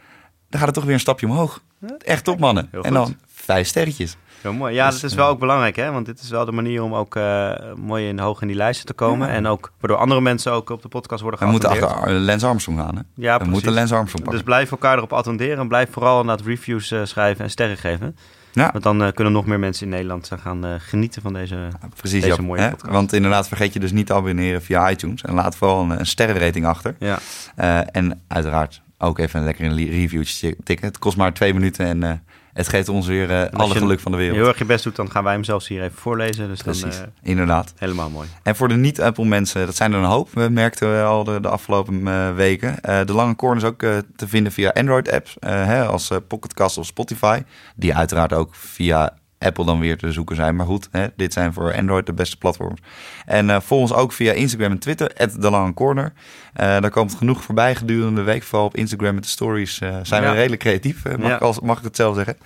[0.49, 1.63] Dan gaat het toch weer een stapje omhoog.
[1.99, 2.69] Echt top mannen.
[2.83, 4.17] En dan vijf sterretjes.
[4.43, 4.75] Heel mooi.
[4.75, 5.91] Ja, Dus, dat is eh, wel ook belangrijk, hè?
[5.93, 8.87] Want dit is wel de manier om ook eh, mooi in, hoog in die lijsten
[8.87, 9.29] te komen.
[9.29, 9.35] Ja.
[9.35, 12.01] En ook waardoor andere mensen ook op de podcast worden We moeten geattendeerd.
[12.03, 12.97] achter Lens Armstrong gaan.
[12.97, 13.03] Hè?
[13.15, 13.53] Ja, we precies.
[13.53, 14.33] moeten Lens Armstrong pakken.
[14.45, 18.17] Dus blijf elkaar erop attenderen en blijf vooral inderdaad reviews eh, schrijven en sterren geven.
[18.53, 21.69] ja, Want dan eh, kunnen nog meer mensen in Nederland gaan eh, genieten van deze...
[21.97, 22.23] precies.
[22.23, 22.93] deze mooie podcast.
[22.93, 25.23] Want inderdaad, vergeet je dus niet te abonneren via iTunes.
[25.23, 26.97] En laat vooral een, een sterrenrating achter.
[26.99, 27.19] Ja,
[27.55, 30.87] Eh, en uiteraard ook even een lekker een reviewtje tikken.
[30.87, 32.13] Het kost maar twee minuten en eh,
[32.57, 34.37] het geeft ons weer eh, als alle je geluk van de wereld.
[34.37, 36.49] heel erg je best doet, dan gaan wij hem zelfs hier even voorlezen.
[36.49, 37.73] Dus Precies, dan eh, inderdaad.
[37.77, 38.29] helemaal mooi.
[38.43, 41.41] En voor de niet-Apple mensen, dat zijn er een hoop, we merkten we al de,
[41.41, 42.81] de afgelopen eh, weken.
[42.81, 46.17] Eh, de lange corner is ook eh, te vinden via Android-apps, eh, hè, als eh,
[46.29, 47.43] Pocketcast of Spotify.
[47.77, 50.57] Die uiteraard ook via Apple dan weer te zoeken zijn.
[50.57, 52.81] Maar goed, hè, dit zijn voor Android de beste platforms.
[53.27, 55.11] En eh volg ons ook via Instagram en Twitter,
[55.51, 56.13] lange corner.
[56.53, 58.43] Eh, daar komt genoeg voorbij gedurende de week.
[58.43, 60.31] Vooral op Instagram met de stories eh, zijn Ja.
[60.31, 61.35] we redelijk creatief, mag, Ja.
[61.35, 62.37] ik als, mag ik het zelf zeggen.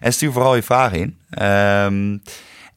[0.00, 1.16] En stuur vooral je vragen in.
[1.30, 2.16] Ehm,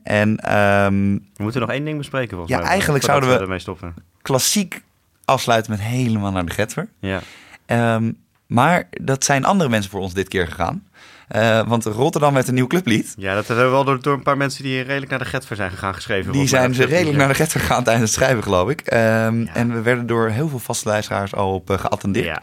[0.03, 2.69] en ehm, We moeten nog één ding bespreken volgens Ja, mij.
[2.69, 3.93] eigenlijk zouden we- ermee stoppen.
[4.21, 4.81] klassiek
[5.25, 6.87] afsluiten met helemaal naar de Getver.
[6.99, 7.21] Ja.
[7.65, 8.11] Ehm,
[8.47, 10.83] maar dat zijn andere mensen voor ons dit keer gegaan.
[11.33, 13.13] Eh, want Rotterdam werd een nieuw clublied.
[13.17, 15.55] ja, dat hebben we wel door, door een paar mensen die redelijk naar de Getver
[15.55, 16.31] zijn gegaan geschreven.
[16.31, 18.81] Die zijn ze Dat redelijk naar de Getver gegaan tijdens het schrijven, geloof ik.
[18.81, 19.01] Ehm,
[19.41, 19.53] Ja.
[19.53, 22.25] En we werden door heel veel vaste luisteraars al op eh, geattendeerd.
[22.25, 22.41] Ja.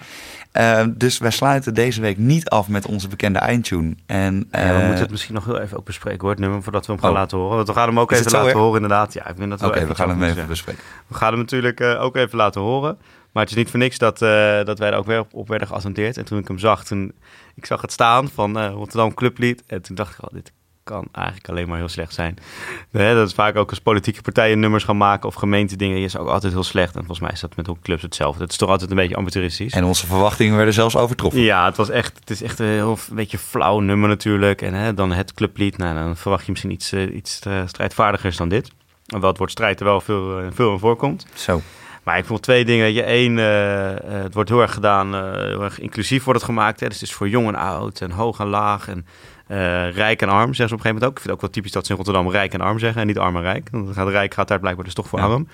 [0.52, 3.94] Ehm, dus wij sluiten deze week niet af met onze bekende eindtune.
[4.06, 6.62] En, Ja, we eh, moeten het misschien nog heel even ook bespreken hoor, het nummer,
[6.62, 7.16] voordat we hem gaan Oh.
[7.16, 7.56] laten horen.
[7.56, 8.56] Want we gaan hem ook Is even laten erg?
[8.58, 9.12] horen inderdaad.
[9.12, 10.82] Ja, ik vind dat Oké, we gaan hem even bespreken.
[11.06, 12.98] We gaan hem natuurlijk ook even laten horen.
[13.32, 15.48] Maar het is niet voor niks dat, eh, dat wij er ook weer op, op
[15.48, 16.16] werden geattendeerd.
[16.16, 17.12] En toen ik hem zag, toen,
[17.54, 19.62] ik zag het staan van eh, Rotterdam Clublied.
[19.66, 20.52] En toen dacht ik, oh, dit
[20.82, 22.36] kan eigenlijk alleen maar heel slecht zijn.
[22.90, 26.52] Dat is vaak ook als politieke partijen nummers gaan maken of gemeentedingen, is ook altijd
[26.52, 26.94] heel slecht.
[26.94, 28.42] En volgens mij is dat met clubs hetzelfde.
[28.42, 29.72] Het is toch altijd een beetje amateuristisch.
[29.72, 31.40] En onze verwachtingen werden zelfs overtroffen.
[31.40, 34.62] Ja, het was echt, het is echt een heel een beetje flauw nummer natuurlijk.
[34.62, 38.36] En hè, dan het clublied, nou, dan verwacht je misschien iets, uh, iets uh, strijdvaardigers
[38.36, 38.70] dan dit.
[39.06, 41.26] Wel, het woord strijd er wel veel, uh, veel in voorkomt.
[41.34, 41.62] Zo.
[42.02, 42.92] Maar ik vond twee dingen.
[42.92, 46.80] Je één, uh, het wordt heel erg gedaan, uh, heel erg inclusief wordt het gemaakt.
[46.80, 46.86] Hè?
[46.86, 49.06] Dus het is voor jong en oud en hoog en laag en
[49.48, 51.10] uh, rijk en arm, zeggen ze op een gegeven moment ook.
[51.10, 53.06] Ik vind het ook wel typisch dat ze in Rotterdam rijk en arm zeggen en
[53.06, 53.68] niet arm en rijk.
[53.70, 55.24] Want gaat rijk gaat daar blijkbaar dus toch voor ja.
[55.24, 55.48] arm.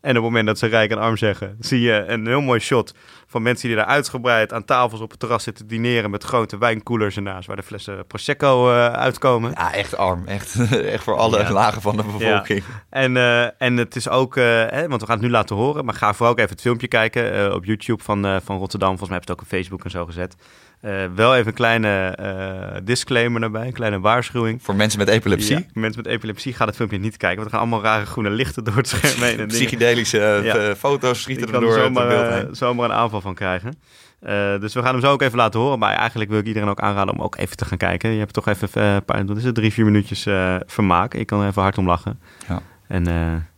[0.00, 2.60] En op het moment dat ze rijk en arm zeggen, zie je een heel mooi
[2.60, 2.94] shot
[3.32, 7.16] van mensen die daar uitgebreid aan tafels op het terras zitten dineren met grote wijnkoelers
[7.16, 9.50] ernaast waar de flessen Prosecco uh, uitkomen.
[9.50, 10.26] Ja, echt arm.
[10.26, 11.52] Echt, echt voor alle ja.
[11.52, 12.62] lagen van de bevolking.
[12.68, 12.84] Ja.
[12.90, 15.84] En, uh, en het is ook, uh, hè, want we gaan het nu laten horen,
[15.84, 18.88] maar ga vooral ook even het filmpje kijken op YouTube van, van Rotterdam.
[18.88, 20.36] Volgens mij heb je het ook op Facebook en zo gezet.
[20.84, 24.62] Uh, wel even een kleine uh, disclaimer erbij, een kleine waarschuwing.
[24.62, 25.56] Voor mensen met epilepsie?
[25.56, 28.30] Ja, mensen met epilepsie gaan het filmpje niet kijken, want er gaan allemaal rare groene
[28.30, 29.38] lichten door het scherm heen.
[29.38, 30.74] En Psychedelische ja.
[30.74, 32.56] foto's schieten er door zomaar, het beeld heen.
[32.56, 33.74] Zomaar een aanval van krijgen.
[34.22, 35.78] Uh, dus we gaan hem zo ook even laten horen.
[35.78, 38.10] Maar eigenlijk wil ik iedereen ook aanraden om ook even te gaan kijken.
[38.10, 40.22] Je hebt toch even een paar, wat is het, drie, vier minuutjes
[40.66, 41.16] vermaak.
[41.16, 42.20] Je kan even hard om lachen.
[42.48, 42.62] Ja.
[42.88, 43.04] En,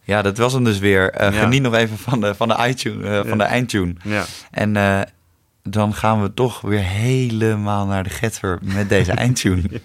[0.03, 1.15] ja, dat was hem dus weer.
[1.19, 1.31] Ja.
[1.31, 3.95] Geniet nog even van de, van de, iTunes, van de eindtune.
[4.03, 4.25] Ja.
[4.51, 4.73] En
[5.63, 9.63] dan gaan we toch weer helemaal naar de getver met deze eindtune.